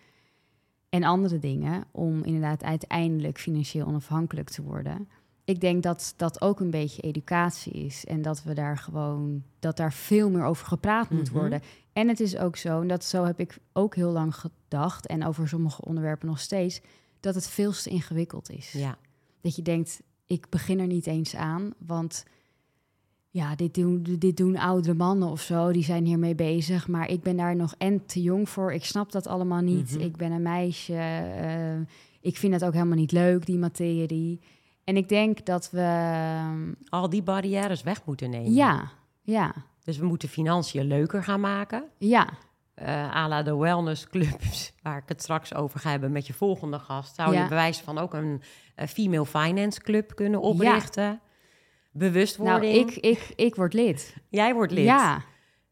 [0.96, 5.08] En andere dingen om inderdaad uiteindelijk financieel onafhankelijk te worden.
[5.44, 9.76] Ik denk dat dat ook een beetje educatie is en dat we daar gewoon dat
[9.76, 11.38] daar veel meer over gepraat moet Mhm.
[11.38, 11.62] worden.
[11.92, 15.24] En het is ook zo, en dat zo heb ik ook heel lang gedacht en
[15.24, 16.80] over sommige onderwerpen nog steeds,
[17.20, 18.72] dat het veel te ingewikkeld is.
[18.72, 18.98] ja.
[19.40, 22.24] Dat je denkt, ik begin er niet eens aan, want
[23.36, 27.22] ja, dit doen, dit doen oudere mannen of zo, die zijn hiermee bezig, maar ik
[27.22, 28.72] ben daar nog en te jong voor.
[28.72, 29.90] Ik snap dat allemaal niet.
[29.94, 30.00] Mhm.
[30.00, 30.94] Ik ben een meisje.
[30.94, 31.76] eh,
[32.20, 34.40] ik vind het ook helemaal niet leuk, die materie.
[34.84, 38.52] En ik denk dat we, Al die barrières weg moeten nemen.
[38.52, 38.90] ja,
[39.22, 41.84] Ja, Dus we moeten financiën leuker gaan maken.
[41.98, 42.28] ja,
[42.74, 46.32] eh à la de wellness clubs, waar ik het straks over ga hebben met je
[46.32, 47.42] volgende gast, zou Ja.
[47.42, 48.42] je bewijs van ook een
[48.74, 51.20] eh, female finance club kunnen oprichten.
[51.98, 52.74] Bewustwording.
[52.74, 54.16] nou, ik, ik, ik word lid.
[54.28, 54.84] Jij wordt lid.
[54.84, 55.22] Ja,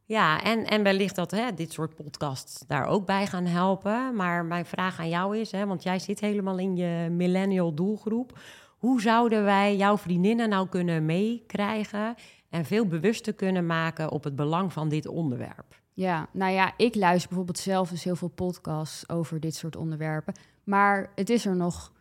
[0.04, 4.14] Ja, en, en wellicht dat hè, dit soort podcasts daar ook bij gaan helpen.
[4.16, 8.38] Maar mijn vraag aan jou is, hè, want jij zit helemaal in je millennial doelgroep.
[8.78, 12.14] Hoe zouden wij jouw vriendinnen nou kunnen meekrijgen
[12.50, 15.82] en veel bewuster kunnen maken op het belang van dit onderwerp?
[15.94, 20.34] ja, nou ja, ik luister bijvoorbeeld zelf dus heel veel podcasts over dit soort onderwerpen.
[20.64, 21.92] Maar het is er nog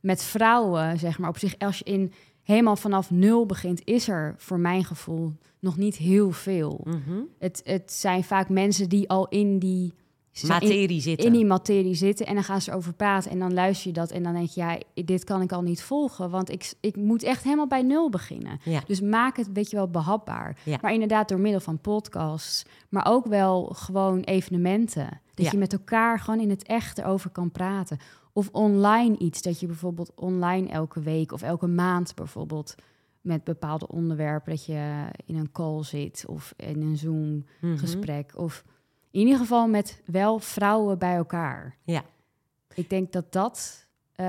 [0.00, 2.12] met vrouwen, zeg maar, op zich, als je in
[2.44, 6.80] helemaal vanaf nul begint, is er voor mijn gevoel nog niet heel veel.
[6.84, 7.20] Mhm.
[7.38, 9.94] Het, het zijn vaak mensen die al in die,
[10.42, 11.26] in, Materie zitten.
[11.26, 14.10] in die materie zitten en dan gaan ze over praten en dan luister je dat
[14.10, 17.22] en dan denk je, ja, dit kan ik al niet volgen, want ik, ik moet
[17.22, 18.58] echt helemaal bij nul beginnen.
[18.64, 18.80] Ja.
[18.86, 20.56] Dus maak het een beetje wel behapbaar.
[20.64, 20.78] Ja.
[20.80, 25.20] Maar inderdaad door middel van podcasts, maar ook wel gewoon evenementen.
[25.34, 25.50] Dat Ja.
[25.52, 27.98] je met elkaar gewoon in het echt erover kan praten.
[28.36, 32.74] Of online iets, dat je bijvoorbeeld online elke week of elke maand bijvoorbeeld
[33.20, 37.76] met bepaalde onderwerpen, dat je in een call zit of in een Zoom Mhm.
[37.76, 38.32] gesprek.
[38.36, 38.64] Of
[39.10, 41.76] in ieder geval met wel vrouwen bij elkaar.
[41.84, 42.02] Ja.
[42.74, 44.26] Ik denk dat dat, eh,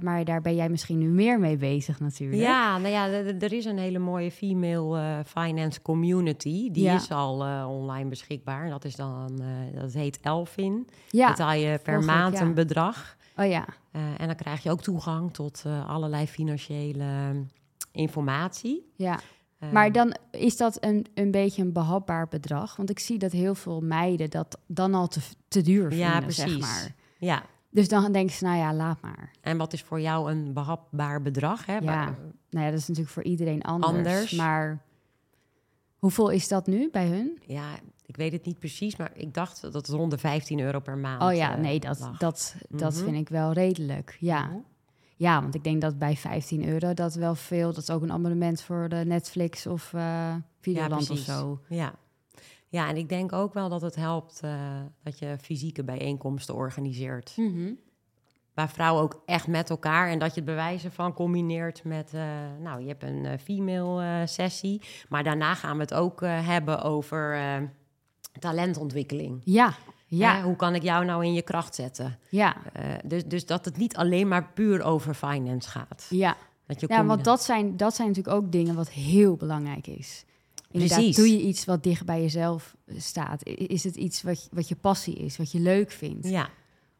[0.00, 2.42] maar daar ben jij misschien nu meer mee bezig natuurlijk.
[2.42, 6.70] Ja, nou ja, er is een hele mooie female eh, finance community.
[6.70, 6.94] Die Ja.
[6.94, 8.68] is al eh, online beschikbaar.
[8.70, 9.40] Dat is dan,
[9.74, 10.88] dat heet Elfin.
[11.10, 11.28] ja.
[11.30, 12.40] Betaal je per maand ja.
[12.40, 13.16] een bedrag.
[13.38, 17.34] Oh ja, Eh, en dan krijg je ook toegang tot eh, allerlei financiële
[17.92, 18.92] informatie.
[18.96, 19.20] ja.
[19.58, 22.76] Eh, Maar dan is dat een, een beetje een behapbaar bedrag.
[22.76, 26.20] Want ik zie dat heel veel meiden dat dan al te, te duur vinden, Ja,
[26.20, 26.42] precies.
[26.42, 26.94] zeg maar.
[27.18, 29.30] Ja, Dus dan denken ze, nou ja, laat maar.
[29.40, 31.66] en wat is voor jou een behapbaar bedrag?
[31.66, 31.76] Hè?
[31.76, 32.04] Ja.
[32.50, 33.92] Nou ja, dat is natuurlijk voor iedereen anders.
[33.92, 34.32] Anders.
[34.32, 34.82] Maar
[35.96, 37.38] hoeveel is dat nu bij hun?
[37.46, 37.64] ja,
[38.08, 40.98] ik weet het niet precies, maar ik dacht dat het rond de 15 euro per
[40.98, 42.18] maand Oh ja, eh, nee, dat, lag.
[42.18, 43.04] dat, dat Mhm.
[43.04, 44.16] vind ik wel redelijk.
[44.20, 44.44] Ja.
[44.46, 44.56] Mhm.
[45.16, 47.72] ja, want ik denk dat bij 15 euro dat wel veel...
[47.72, 51.24] Dat is ook een abonnement voor de Netflix of eh Videoland of precies.
[51.24, 51.60] zo.
[51.68, 51.94] Ja.
[52.68, 57.36] ja, en ik denk ook wel dat het helpt eh, dat je fysieke bijeenkomsten organiseert.
[58.54, 62.12] Waar vrouwen ook echt met elkaar en dat je het bewijzen van combineert met,
[62.60, 67.36] nou, je hebt een female sessie, maar daarna gaan we het ook hebben over
[68.38, 69.40] talentontwikkeling.
[69.44, 69.74] Ja,
[70.06, 72.18] ja, Hè, hoe kan ik jou nou in je kracht zetten?
[72.28, 76.06] ja, Eh, dus, dus dat het niet alleen maar puur over finance gaat.
[76.10, 76.36] ja.
[76.66, 80.24] Dat je Ja, want dat zijn, dat zijn natuurlijk ook dingen wat heel belangrijk is.
[80.70, 81.16] Inderdaad, Precies.
[81.16, 83.48] doe je iets wat dicht bij jezelf staat?
[83.48, 86.28] I- Is het iets wat, je- wat je passie is, wat je leuk vindt?
[86.28, 86.48] Ja,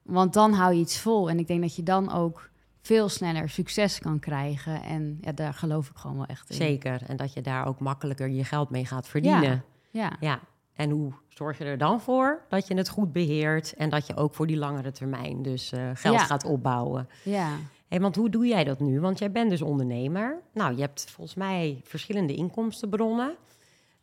[0.03, 1.31] Want dan hou je iets vol.
[1.31, 4.83] En ik denk dat je dan ook veel sneller succes kan krijgen.
[4.83, 6.57] En ja, daar geloof ik gewoon wel echt in.
[6.57, 7.03] zeker.
[7.07, 9.65] En dat je daar ook makkelijker je geld mee gaat verdienen.
[9.91, 10.41] Ja, Ja,
[10.79, 14.17] en hoe zorg je er dan voor dat je het goed beheert en dat je
[14.17, 16.25] ook voor die langere termijn dus eh, geld Ja.
[16.25, 17.09] gaat opbouwen?
[17.25, 17.49] ja.
[17.89, 19.01] Hey, want hoe doe jij dat nu?
[19.01, 20.39] Want jij bent dus ondernemer.
[20.53, 23.35] Nou, je hebt volgens mij verschillende inkomstenbronnen.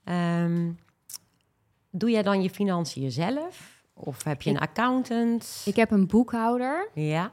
[0.03, 0.71] Ehm,
[1.91, 3.83] doe jij dan je financiën zelf?
[3.93, 5.61] Of heb je Ik- een accountant?
[5.65, 6.89] Ik heb een boekhouder.
[6.93, 7.31] Ja,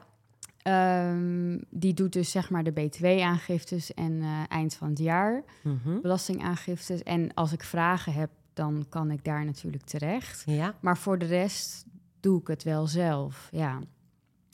[0.61, 6.01] Ehm, die doet dus zeg maar de btw-aangiftes en eh, eind van het jaar Mhm.
[6.01, 7.03] belastingaangiftes.
[7.03, 10.43] En als ik vragen heb, dan kan ik daar natuurlijk terecht.
[10.45, 10.75] ja.
[10.79, 11.85] Maar voor de rest
[12.19, 13.79] doe ik het wel zelf, ja.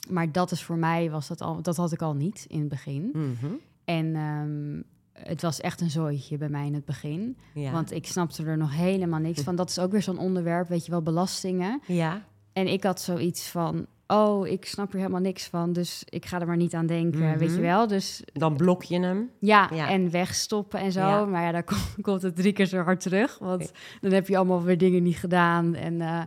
[0.08, 2.68] Maar dat is voor mij, was dat al, dat had ik al niet in het
[2.68, 3.10] begin.
[3.12, 3.52] Mhm.
[3.84, 4.82] En ehm,
[5.28, 7.36] het was echt een zooitje bij mij in het begin.
[7.54, 7.70] ja.
[7.72, 9.56] Want ik snapte er nog helemaal niks van.
[9.56, 11.80] Dat is ook weer zo'n onderwerp, weet je wel, belastingen.
[11.86, 15.72] ja, En ik had zoiets van, oh, ik snap er helemaal niks van.
[15.72, 17.38] Dus ik ga er maar niet aan denken, Mhm.
[17.38, 17.86] weet je wel.
[17.86, 19.30] Dus dan blok je hem.
[19.40, 19.88] ja, Ja.
[19.88, 21.00] en wegstoppen en zo.
[21.00, 21.24] Ja.
[21.24, 23.38] Maar ja, dan komt, komt het drie keer zo hard terug.
[23.38, 25.74] Want dan heb je allemaal weer dingen niet gedaan.
[25.74, 26.22] En, eh,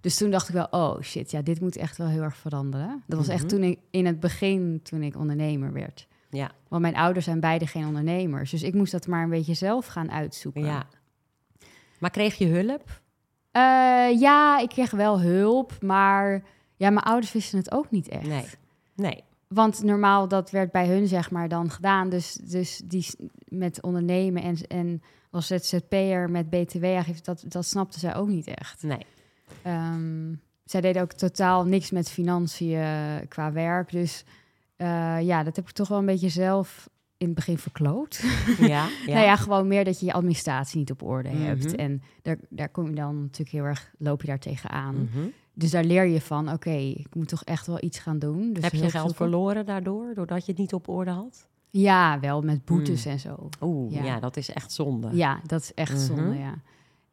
[0.00, 3.02] dus toen dacht ik wel, oh shit, ja, dit moet echt wel heel erg veranderen.
[3.06, 3.48] Dat was echt Mhm.
[3.50, 6.06] toen ik in het begin, toen ik ondernemer werd.
[6.30, 8.50] Ja, Want mijn ouders zijn beide geen ondernemers.
[8.50, 10.64] Dus ik moest dat maar een beetje zelf gaan uitzoeken.
[10.64, 10.86] ja.
[11.98, 13.00] Maar kreeg je hulp?
[13.50, 15.72] Eh, ja, ik kreeg wel hulp.
[15.80, 16.42] Maar
[16.82, 18.26] ja, mijn ouders wisten het ook niet echt.
[18.26, 18.44] Nee.
[18.94, 19.22] Nee.
[19.48, 22.08] Want normaal, dat werd bij hun zeg maar dan gedaan.
[22.08, 23.06] Dus, dus die
[23.44, 28.82] met ondernemen en, en als ZZP'er met btw-aangifte, dat, dat snapte zij ook niet echt.
[28.82, 29.06] Nee.
[29.62, 33.90] Ehm, zij deden ook totaal niks met financiën eh, qua werk.
[33.90, 34.24] Dus
[34.76, 38.22] eh, ja, dat heb ik toch wel een beetje zelf in het begin verkloot.
[38.58, 38.66] Ja,
[39.06, 39.12] ja.
[39.12, 41.42] Nou ja, gewoon meer dat je je administratie niet op orde Mhm.
[41.42, 41.74] hebt.
[41.74, 44.94] En daar, daar kom je dan natuurlijk heel erg, loop je daar tegenaan.
[44.94, 45.26] Mhm.
[45.54, 48.52] Dus daar leer je van, oké, ik moet toch echt wel iets gaan doen.
[48.52, 51.46] Dus Heb je geld verloren daardoor, doordat je het niet op orde had?
[51.70, 53.10] Ja, wel met boetes Mm.
[53.10, 53.48] en zo.
[53.60, 54.04] Oeh, ja.
[54.04, 54.20] Ja.
[54.20, 55.08] dat is echt zonde.
[55.12, 56.00] Ja, dat is echt Mhm.
[56.00, 56.54] zonde, ja.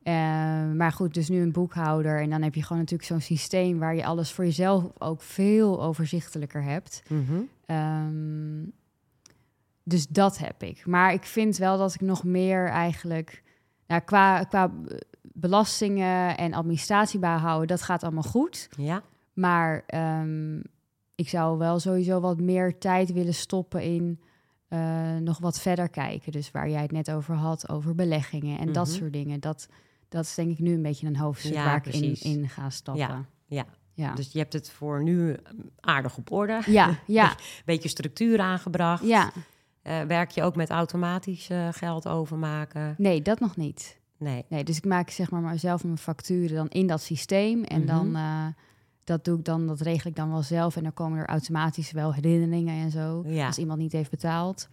[0.03, 2.21] Eh, maar goed, dus nu een boekhouder.
[2.21, 3.79] En dan heb je gewoon natuurlijk zo'n systeem...
[3.79, 7.01] waar je alles voor jezelf ook veel overzichtelijker hebt.
[7.07, 7.39] Mhm.
[7.65, 8.63] Ehm,
[9.83, 10.85] dus dat heb ik.
[10.85, 13.43] Maar ik vind wel dat ik nog meer eigenlijk...
[13.87, 14.71] Nou, qua, qua
[15.39, 17.67] belastingen en administratie bijhouden...
[17.67, 18.69] dat gaat allemaal goed.
[18.77, 20.57] Ja, Maar ehm,
[21.15, 24.19] ik zou wel sowieso wat meer tijd willen stoppen in
[24.67, 26.31] eh, nog wat verder kijken.
[26.31, 28.95] Dus waar jij het net over had, over beleggingen en dat Mhm.
[28.97, 29.39] soort dingen.
[29.39, 29.67] Dat,
[30.09, 32.69] dat is denk ik nu een beetje een hoofdstuk Ja, waar ik in, in ga
[32.69, 33.03] stappen.
[33.07, 33.65] Ja, ja.
[33.93, 34.13] ja.
[34.13, 35.35] Dus je hebt het voor nu
[35.79, 36.61] aardig op orde.
[36.65, 37.35] ja, ja,
[37.65, 39.03] Beetje structuur aangebracht.
[39.03, 39.31] ja.
[39.81, 42.95] Eh, werk je ook met automatisch eh, geld overmaken?
[42.97, 43.98] Nee, dat nog niet.
[44.20, 44.45] Nee.
[44.49, 47.63] Nee, dus ik maak zeg maar zelf mijn facturen dan in dat systeem.
[47.63, 47.88] En Mhm.
[47.88, 48.45] dan, eh,
[49.03, 50.76] dat doe ik dan, dat regel ik dan wel zelf.
[50.76, 53.24] En dan komen er automatisch wel herinneringen en zo.
[53.26, 53.45] Ja.
[53.45, 54.67] Als iemand niet heeft betaald.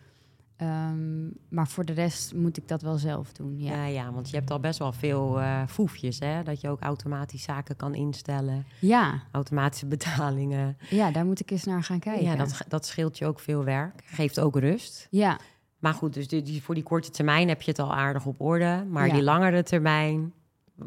[0.57, 3.59] Ehm, maar voor de rest moet ik dat wel zelf doen.
[3.61, 3.85] Ja, Ja.
[3.87, 6.43] ja, want je hebt al best wel veel eh foefjes, hè?
[6.43, 8.67] Dat je ook automatisch zaken kan instellen.
[8.81, 10.77] ja, Automatische betalingen.
[10.91, 12.25] ja daar moet ik eens naar gaan kijken.
[12.25, 14.03] Ja, dat, dat scheelt je ook veel werk.
[14.05, 15.07] Geeft ook rust.
[15.11, 15.39] ja,
[15.87, 18.41] Maar goed, dus die, die- voor die korte termijn heb je het al aardig op
[18.41, 18.85] orde.
[18.91, 19.13] Maar Ja.
[19.13, 20.33] die langere termijn,
[20.79, 20.85] eh,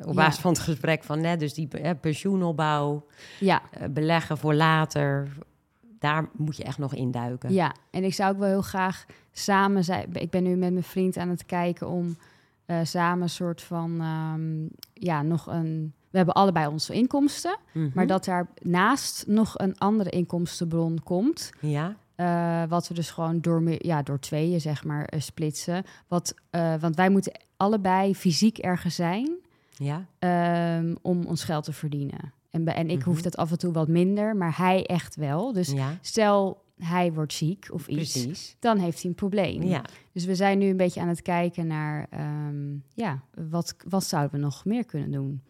[0.00, 0.12] op Ja.
[0.12, 3.06] basis van het gesprek van net, dus die eh, pensioenopbouw,
[3.40, 5.28] ja, eh, beleggen voor later,
[5.98, 7.52] daar moet je echt nog induiken.
[7.52, 7.74] ja.
[7.90, 10.08] En ik zou ook wel heel graag samen zijn.
[10.12, 12.16] Ik ben nu met mijn vriend aan het kijken om
[12.82, 15.92] samen een soort van, ehm, ja, nog een...
[16.10, 17.88] We hebben allebei onze inkomsten, Mhm.
[17.94, 21.50] maar dat daarnaast nog een andere inkomstenbron komt.
[21.60, 25.84] Ja, Eh, wat we dus gewoon door, ja, door tweeën, zeg maar, eh, splitsen.
[26.08, 29.30] Wat, eh, want wij moeten allebei fysiek ergens zijn
[29.76, 32.32] ja, ehm, om ons geld te verdienen.
[32.50, 33.22] En, en ik hoef Mhm.
[33.22, 35.52] dat af en toe wat minder, maar hij echt wel.
[35.52, 38.56] Dus ja, stel hij wordt ziek of iets, precies.
[38.58, 39.62] dan heeft hij een probleem.
[39.62, 44.04] Ja, Dus we zijn nu een beetje aan het kijken naar, ehm, ja, wat, wat
[44.04, 45.42] zouden we nog meer kunnen doen?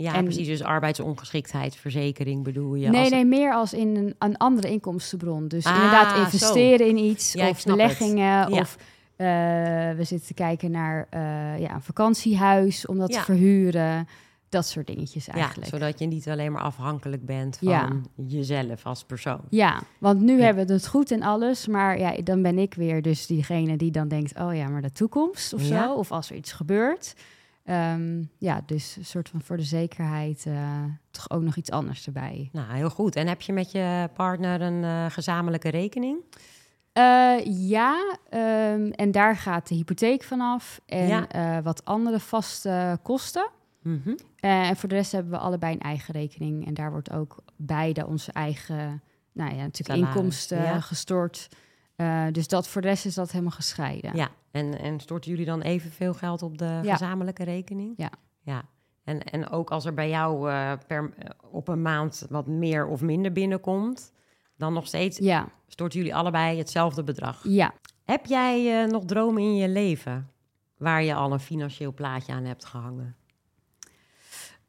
[0.00, 0.46] Ja En- precies.
[0.46, 2.88] Dus arbeidsongeschiktheidsverzekering bedoel je?
[2.88, 5.48] nee, als- nee, meer als in een, een andere inkomstenbron.
[5.48, 6.22] Dus Ah, inderdaad zo.
[6.22, 8.24] investeren in iets Ja, of beleggingen.
[8.24, 8.46] Ja.
[8.60, 8.76] of
[9.16, 9.26] eh,
[9.96, 11.20] we zitten te kijken naar eh,
[11.60, 14.08] ja, een vakantiehuis om dat te verhuren.
[14.48, 15.66] Dat soort dingetjes Ja, eigenlijk.
[15.70, 19.40] zodat je niet alleen maar afhankelijk bent van jezelf als persoon.
[19.48, 23.02] Ja, want nu hebben we het goed en alles, maar ja, dan ben ik weer
[23.02, 26.36] dus diegene die dan denkt, oh ja, maar de toekomst of zo, of als er
[26.36, 27.14] iets gebeurt.
[27.68, 32.06] Ehm, ja, dus een soort van voor de zekerheid eh, toch ook nog iets anders
[32.06, 32.48] erbij.
[32.52, 33.16] Nou, heel goed.
[33.16, 36.18] En heb je met je partner een eh, gezamenlijke rekening?
[36.92, 41.62] Eh, ja, ehm, en daar gaat de hypotheek vanaf en Ja.
[41.62, 43.50] wat andere vaste kosten.
[43.82, 44.14] Mhm.
[44.36, 46.66] En voor de rest hebben we allebei een eigen rekening.
[46.66, 49.02] En daar wordt ook beide onze eigen,
[49.32, 50.80] nou ja, natuurlijk Salaris, inkomsten ja.
[50.80, 51.48] gestort.
[51.98, 54.16] Eh, dus dat voor de rest is dat helemaal gescheiden.
[54.16, 56.92] Ja, en, en storten jullie dan evenveel geld op de Ja.
[56.92, 57.94] gezamenlijke rekening?
[57.96, 58.10] Ja.
[58.40, 58.62] Ja.
[59.04, 61.12] En, en ook als er bij jou eh, per,
[61.50, 64.12] op een maand wat meer of minder binnenkomt,
[64.56, 67.40] dan nog steeds Ja, storten jullie allebei hetzelfde bedrag.
[67.44, 67.72] ja.
[68.04, 70.30] Heb jij eh, nog dromen in je leven
[70.76, 73.16] waar je al een financieel plaatje aan hebt gehangen?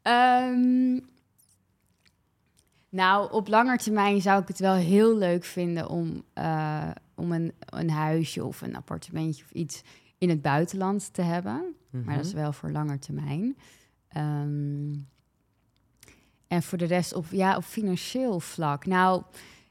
[0.02, 0.98] Ehm,
[2.88, 6.90] nou, op lange termijn zou ik het wel heel leuk vinden om, eh,
[7.20, 9.82] om een, een huisje of een appartementje of iets
[10.18, 11.74] in het buitenland te hebben.
[11.90, 13.56] Maar dat is wel voor langer termijn.
[14.08, 14.92] Ehm,
[16.46, 18.86] en voor de rest op, ja, op financieel vlak.
[18.86, 19.22] Nou,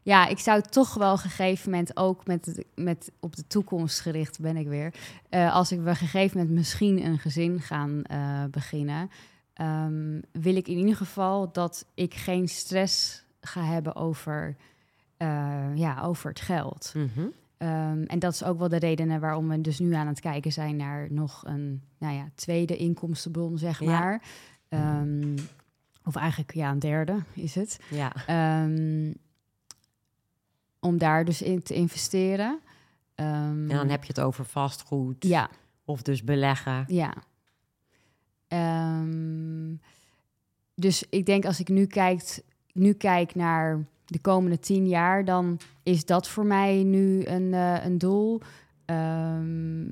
[0.02, 4.00] ja, ik zou toch wel op een gegeven moment ook met, met op de toekomst
[4.00, 4.94] gericht ben ik weer.
[5.30, 9.10] Eh, als ik op een gegeven moment misschien een gezin gaan eh, beginnen,
[9.54, 14.56] ehm, wil ik in ieder geval dat ik geen stress ga hebben over,
[15.20, 16.94] eh, ja, over het geld.
[16.96, 17.28] Mhm.
[17.58, 20.52] Ehm, en dat is ook wel de redenen waarom we dus nu aan het kijken
[20.52, 23.86] zijn naar nog een nou ja, tweede inkomstenbron, zeg Ja.
[24.00, 24.22] maar.
[24.70, 25.38] Ehm,
[26.04, 27.80] of eigenlijk ja, een derde is het.
[27.90, 28.12] Ja.
[28.28, 29.14] Ehm,
[30.80, 32.60] om daar dus in te investeren.
[33.16, 35.50] En dan heb je het over vastgoed Ja,
[35.86, 36.86] of dus beleggen.
[36.88, 37.14] ja.
[40.76, 42.44] Dus ik denk als ik nu, kijkt,
[42.74, 47.86] nu kijk naar de komende tien jaar, dan is dat voor mij nu een, eh,
[47.86, 48.42] een doel.
[48.86, 49.92] Ehm,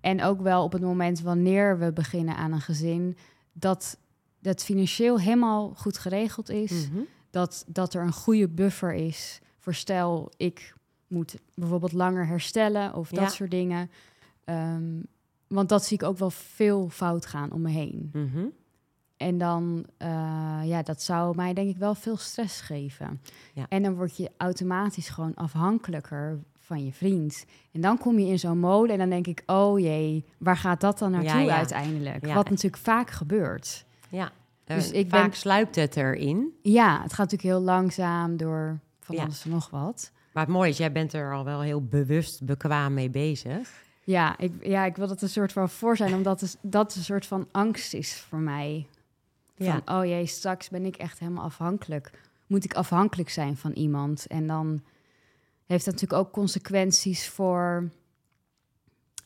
[0.00, 3.16] en ook wel op het moment wanneer we beginnen aan een gezin,
[3.52, 3.98] dat
[4.40, 6.88] dat financieel helemaal goed geregeld is.
[6.88, 7.00] Mhm.
[7.30, 10.74] Dat, dat er een goede buffer is voor stel ik
[11.06, 13.28] moet bijvoorbeeld langer herstellen of dat Ja.
[13.28, 13.90] soort dingen.
[14.44, 15.00] Ehm,
[15.46, 18.10] want dat zie ik ook wel veel fout gaan om me heen.
[18.12, 18.44] Mhm.
[19.24, 23.20] En dan, eh, ja, dat zou mij denk ik wel veel stress geven.
[23.54, 23.66] Ja.
[23.68, 27.44] En dan word je automatisch gewoon afhankelijker van je vriend.
[27.72, 30.80] En dan kom je in zo'n molen en dan denk ik, oh jee, waar gaat
[30.80, 31.56] dat dan naartoe Ja, ja.
[31.56, 32.26] uiteindelijk?
[32.26, 33.84] Wat natuurlijk vaak gebeurt.
[34.08, 34.30] Ja,
[34.64, 36.52] Dus dus ik vaak ben- sluipt het erin.
[36.62, 40.10] Ja, het gaat natuurlijk heel langzaam door van alles en nog wat.
[40.32, 43.82] Maar het mooie is, jij bent er al wel heel bewust bekwaam mee bezig.
[44.06, 47.02] Ja ik, ja, ik wil het een soort van voor zijn, omdat het, dat een
[47.02, 48.86] soort van angst is voor mij.
[49.56, 49.82] Van, Ja.
[49.98, 52.10] oh jee, straks ben ik echt helemaal afhankelijk.
[52.46, 54.26] Moet ik afhankelijk zijn van iemand?
[54.26, 54.82] En dan
[55.66, 57.88] heeft dat natuurlijk ook consequenties voor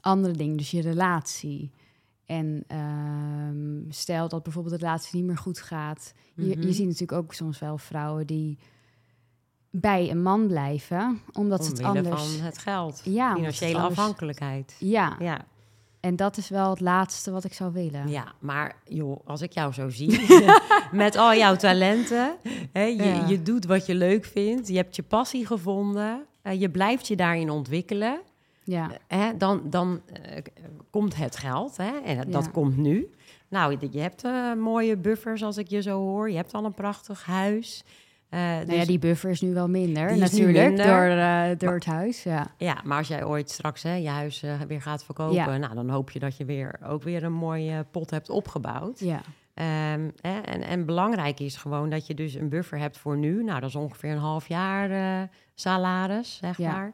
[0.01, 1.71] andere dingen, dus je relatie.
[2.27, 6.13] En ehm, stel dat bijvoorbeeld de relatie niet meer goed gaat.
[6.35, 6.67] Je, Mhm.
[6.67, 8.59] je ziet natuurlijk ook soms wel vrouwen die
[9.71, 12.35] bij een man blijven, omdat ze het anders...
[12.37, 13.01] van het geld.
[13.05, 14.77] Ja, het Financiële anders- afhankelijkheid.
[14.79, 15.45] Ja, Ja.
[16.01, 18.09] En dat is wel het laatste wat ik zou willen.
[18.09, 20.21] ja, maar joh, als ik jou zo zie,
[20.93, 22.37] met al jouw talenten,
[22.73, 23.27] hè, je, Ja.
[23.27, 27.17] je doet wat je leuk vindt, je hebt je passie gevonden, eh, je blijft je
[27.17, 28.21] daarin ontwikkelen,
[28.65, 30.43] Ja, hè, dan, dan eh,
[30.91, 33.11] komt het geld hè, en dat komt nu.
[33.49, 36.65] Nou, je- je hebt eh, mooie buffers als ik je zo hoor, je hebt al
[36.65, 37.85] een prachtig huis.
[38.29, 40.87] Eh, nou dus- ja, die buffer is nu wel minder, Die natuurlijk, minder.
[40.87, 42.23] door, eh, door het huis.
[42.23, 42.47] Ja.
[42.57, 45.57] Ja, maar als jij ooit straks hè, je huis eh, weer gaat verkopen, Ja.
[45.57, 48.99] nou, dan hoop je dat je weer, ook weer een mooie pot hebt opgebouwd.
[49.01, 49.21] Ja.
[49.55, 53.45] Ehm, hè, en, en belangrijk is gewoon dat je dus een buffer hebt voor nu.
[53.45, 56.73] Nou, dat is ongeveer een half jaar salaris, zeg Ja.
[56.73, 56.93] maar.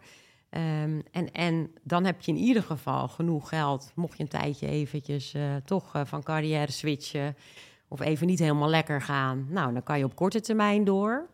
[0.50, 4.66] Ehm, en, en dan heb je in ieder geval genoeg geld, mocht je een tijdje
[4.68, 7.36] eventjes toch van carrière switchen
[7.94, 9.46] of even niet helemaal lekker gaan.
[9.48, 11.26] Nou, dan kan je op korte termijn door.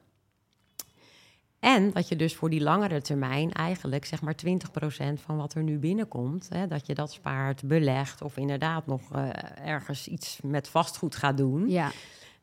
[1.58, 5.62] En dat je dus voor die langere termijn eigenlijk zeg maar 20% van wat er
[5.62, 9.28] nu binnenkomt, hè, dat je dat spaart, belegt of inderdaad nog eh,
[9.64, 11.68] ergens iets met vastgoed gaat doen.
[11.68, 11.90] ja,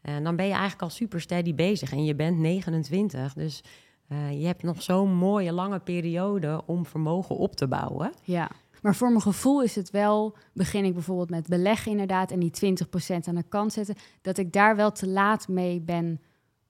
[0.01, 3.33] En dan ben je eigenlijk al super steady bezig en je bent 29.
[3.33, 3.63] Dus
[4.07, 8.13] eh, je hebt nog zo'n mooie lange periode om vermogen op te bouwen.
[8.23, 8.49] ja.
[8.81, 12.51] Maar voor mijn gevoel is het wel, begin ik bijvoorbeeld met beleggen inderdaad en die
[12.51, 16.21] 20% aan de kant zetten, dat ik daar wel te laat mee ben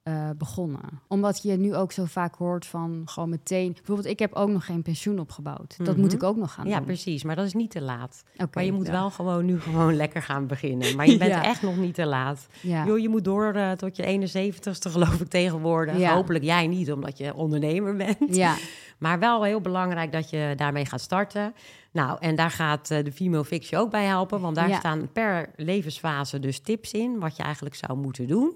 [0.03, 0.81] eh, begonnen.
[1.07, 4.65] Omdat je nu ook zo vaak hoort van gewoon meteen, bijvoorbeeld ik heb ook nog
[4.65, 5.75] geen pensioen opgebouwd.
[5.77, 5.99] Dat Mhm.
[5.99, 6.85] moet ik ook nog gaan Ja, doen.
[6.85, 7.23] precies.
[7.23, 8.23] Maar dat is niet te laat.
[8.37, 8.91] Oké, maar je moet ja.
[8.91, 10.95] wel gewoon nu gewoon lekker gaan beginnen.
[10.95, 11.43] Maar je bent Ja.
[11.43, 12.47] echt nog niet te laat.
[12.61, 12.85] Ja.
[12.85, 15.97] Joh, je moet door eh, tot je 71ste geloof ik tegenwoordig.
[15.97, 16.13] Ja.
[16.13, 18.35] Hopelijk jij niet, omdat je ondernemer bent.
[18.35, 18.55] ja,
[18.97, 21.53] Maar wel heel belangrijk dat je daarmee gaat starten.
[21.97, 24.39] Nou, en daar gaat eh, de Female Fix je ook bij helpen.
[24.41, 24.79] Want daar Ja.
[24.79, 27.19] staan per levensfase dus tips in...
[27.19, 28.55] wat je eigenlijk zou moeten doen.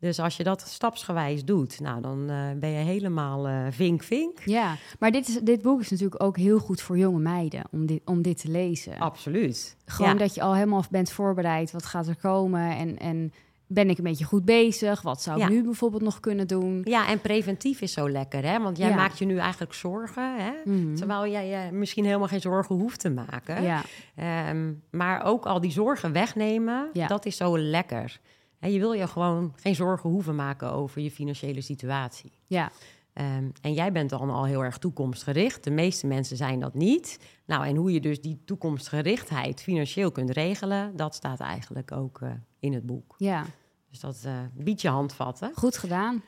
[0.00, 1.80] Dus als je dat stapsgewijs doet...
[1.80, 4.38] nou, dan eh, ben je helemaal eh, vink-vink.
[4.44, 4.76] ja.
[4.98, 8.00] Maar dit, is, dit boek is natuurlijk ook heel goed voor jonge meiden om dit,
[8.04, 8.98] om dit te lezen.
[8.98, 9.76] Absoluut.
[9.86, 10.18] Gewoon Ja.
[10.18, 11.72] dat je al helemaal bent voorbereid.
[11.72, 12.76] Wat gaat er komen?
[12.76, 13.32] En, en
[13.70, 15.02] ben ik een beetje goed bezig?
[15.02, 15.48] Wat zou ik Ja.
[15.48, 16.80] nu bijvoorbeeld nog kunnen doen?
[16.84, 18.60] Ja, en preventief is zo lekker, hè?
[18.60, 18.94] Want jij Ja.
[18.96, 20.50] maakt je nu eigenlijk zorgen, hè?
[20.64, 20.94] Mhm.
[20.94, 23.62] Terwijl jij je misschien helemaal geen zorgen hoeft te maken.
[23.62, 23.82] Ja,
[24.14, 28.20] Ehm, maar ook al die zorgen wegnemen, dat is zo lekker.
[28.58, 32.32] Hè, je wil je gewoon geen zorgen hoeven maken over je financiële situatie.
[32.46, 32.70] ja,
[33.18, 35.64] Ehm, en jij bent dan al heel erg toekomstgericht.
[35.64, 37.18] De meeste mensen zijn dat niet.
[37.46, 42.30] Nou, en hoe je dus die toekomstgerichtheid financieel kunt regelen, dat staat eigenlijk ook eh,
[42.60, 43.14] in het boek.
[43.18, 43.44] ja.
[43.90, 45.50] Dus dat eh biedt je handvatten.
[45.54, 46.22] Goed gedaan.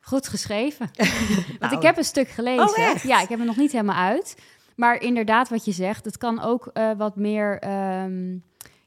[0.00, 0.90] Goed geschreven.
[0.96, 2.68] Want Nou, ik heb een stuk gelezen.
[2.68, 3.02] Oh, echt?
[3.02, 4.42] Ja, ik heb het nog niet helemaal uit.
[4.76, 7.58] Maar inderdaad, wat je zegt, het kan ook eh, wat meer.
[7.58, 8.38] ehm,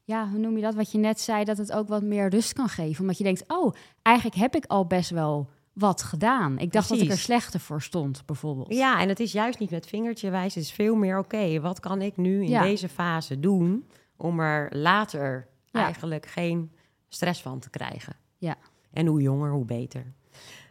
[0.04, 0.74] ja, hoe noem je dat?
[0.76, 3.02] Wat je net zei, dat het ook wat meer rust kan geven.
[3.02, 6.58] Omdat je denkt, oh, eigenlijk heb ik al best wel wat gedaan.
[6.58, 8.74] Ik dacht dat ik er slechter voor stond, bijvoorbeeld.
[8.74, 10.56] Ja, en het is juist niet met vingertje wijs.
[10.56, 12.62] Het is veel meer, oké, wat kan ik nu in Ja.
[12.62, 13.88] deze fase doen...
[14.18, 15.84] om er later Ja.
[15.84, 16.72] eigenlijk geen
[17.10, 18.16] stress van te krijgen.
[18.38, 18.56] Ja.
[18.94, 20.14] En hoe jonger, hoe beter.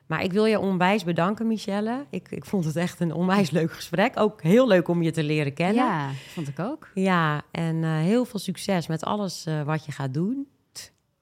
[0.07, 2.05] Maar ik wil je onwijs bedanken, Michelle.
[2.11, 4.13] Ik, ik vond het echt een onwijs leuk gesprek.
[4.21, 5.85] Ook heel leuk om je te leren kennen.
[5.85, 6.89] Ja, vond ik ook.
[6.95, 10.47] Ja, en eh, heel veel succes met alles eh, wat je gaat doen.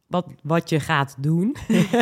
[0.07, 1.57] Wat, wat je gaat doen.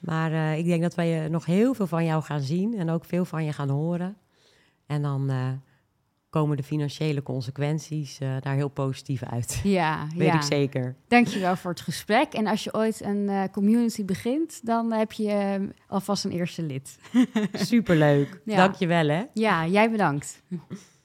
[0.00, 2.90] maar eh, ik denk dat wij eh, nog heel veel van jou gaan zien en
[2.90, 4.16] ook veel van je gaan horen.
[4.86, 5.48] En dan eh,
[6.30, 9.60] komen de financiële consequenties daar heel positief uit.
[9.64, 10.34] Ja, Weet ja.
[10.34, 10.94] ik zeker.
[11.08, 12.32] Dankjewel voor het gesprek.
[12.32, 16.98] En als je ooit een community begint, dan heb je alvast een eerste lid.
[17.52, 18.40] Superleuk.
[18.44, 18.56] Ja.
[18.56, 19.22] Dank je wel, hè.
[19.32, 20.42] Ja, jij bedankt.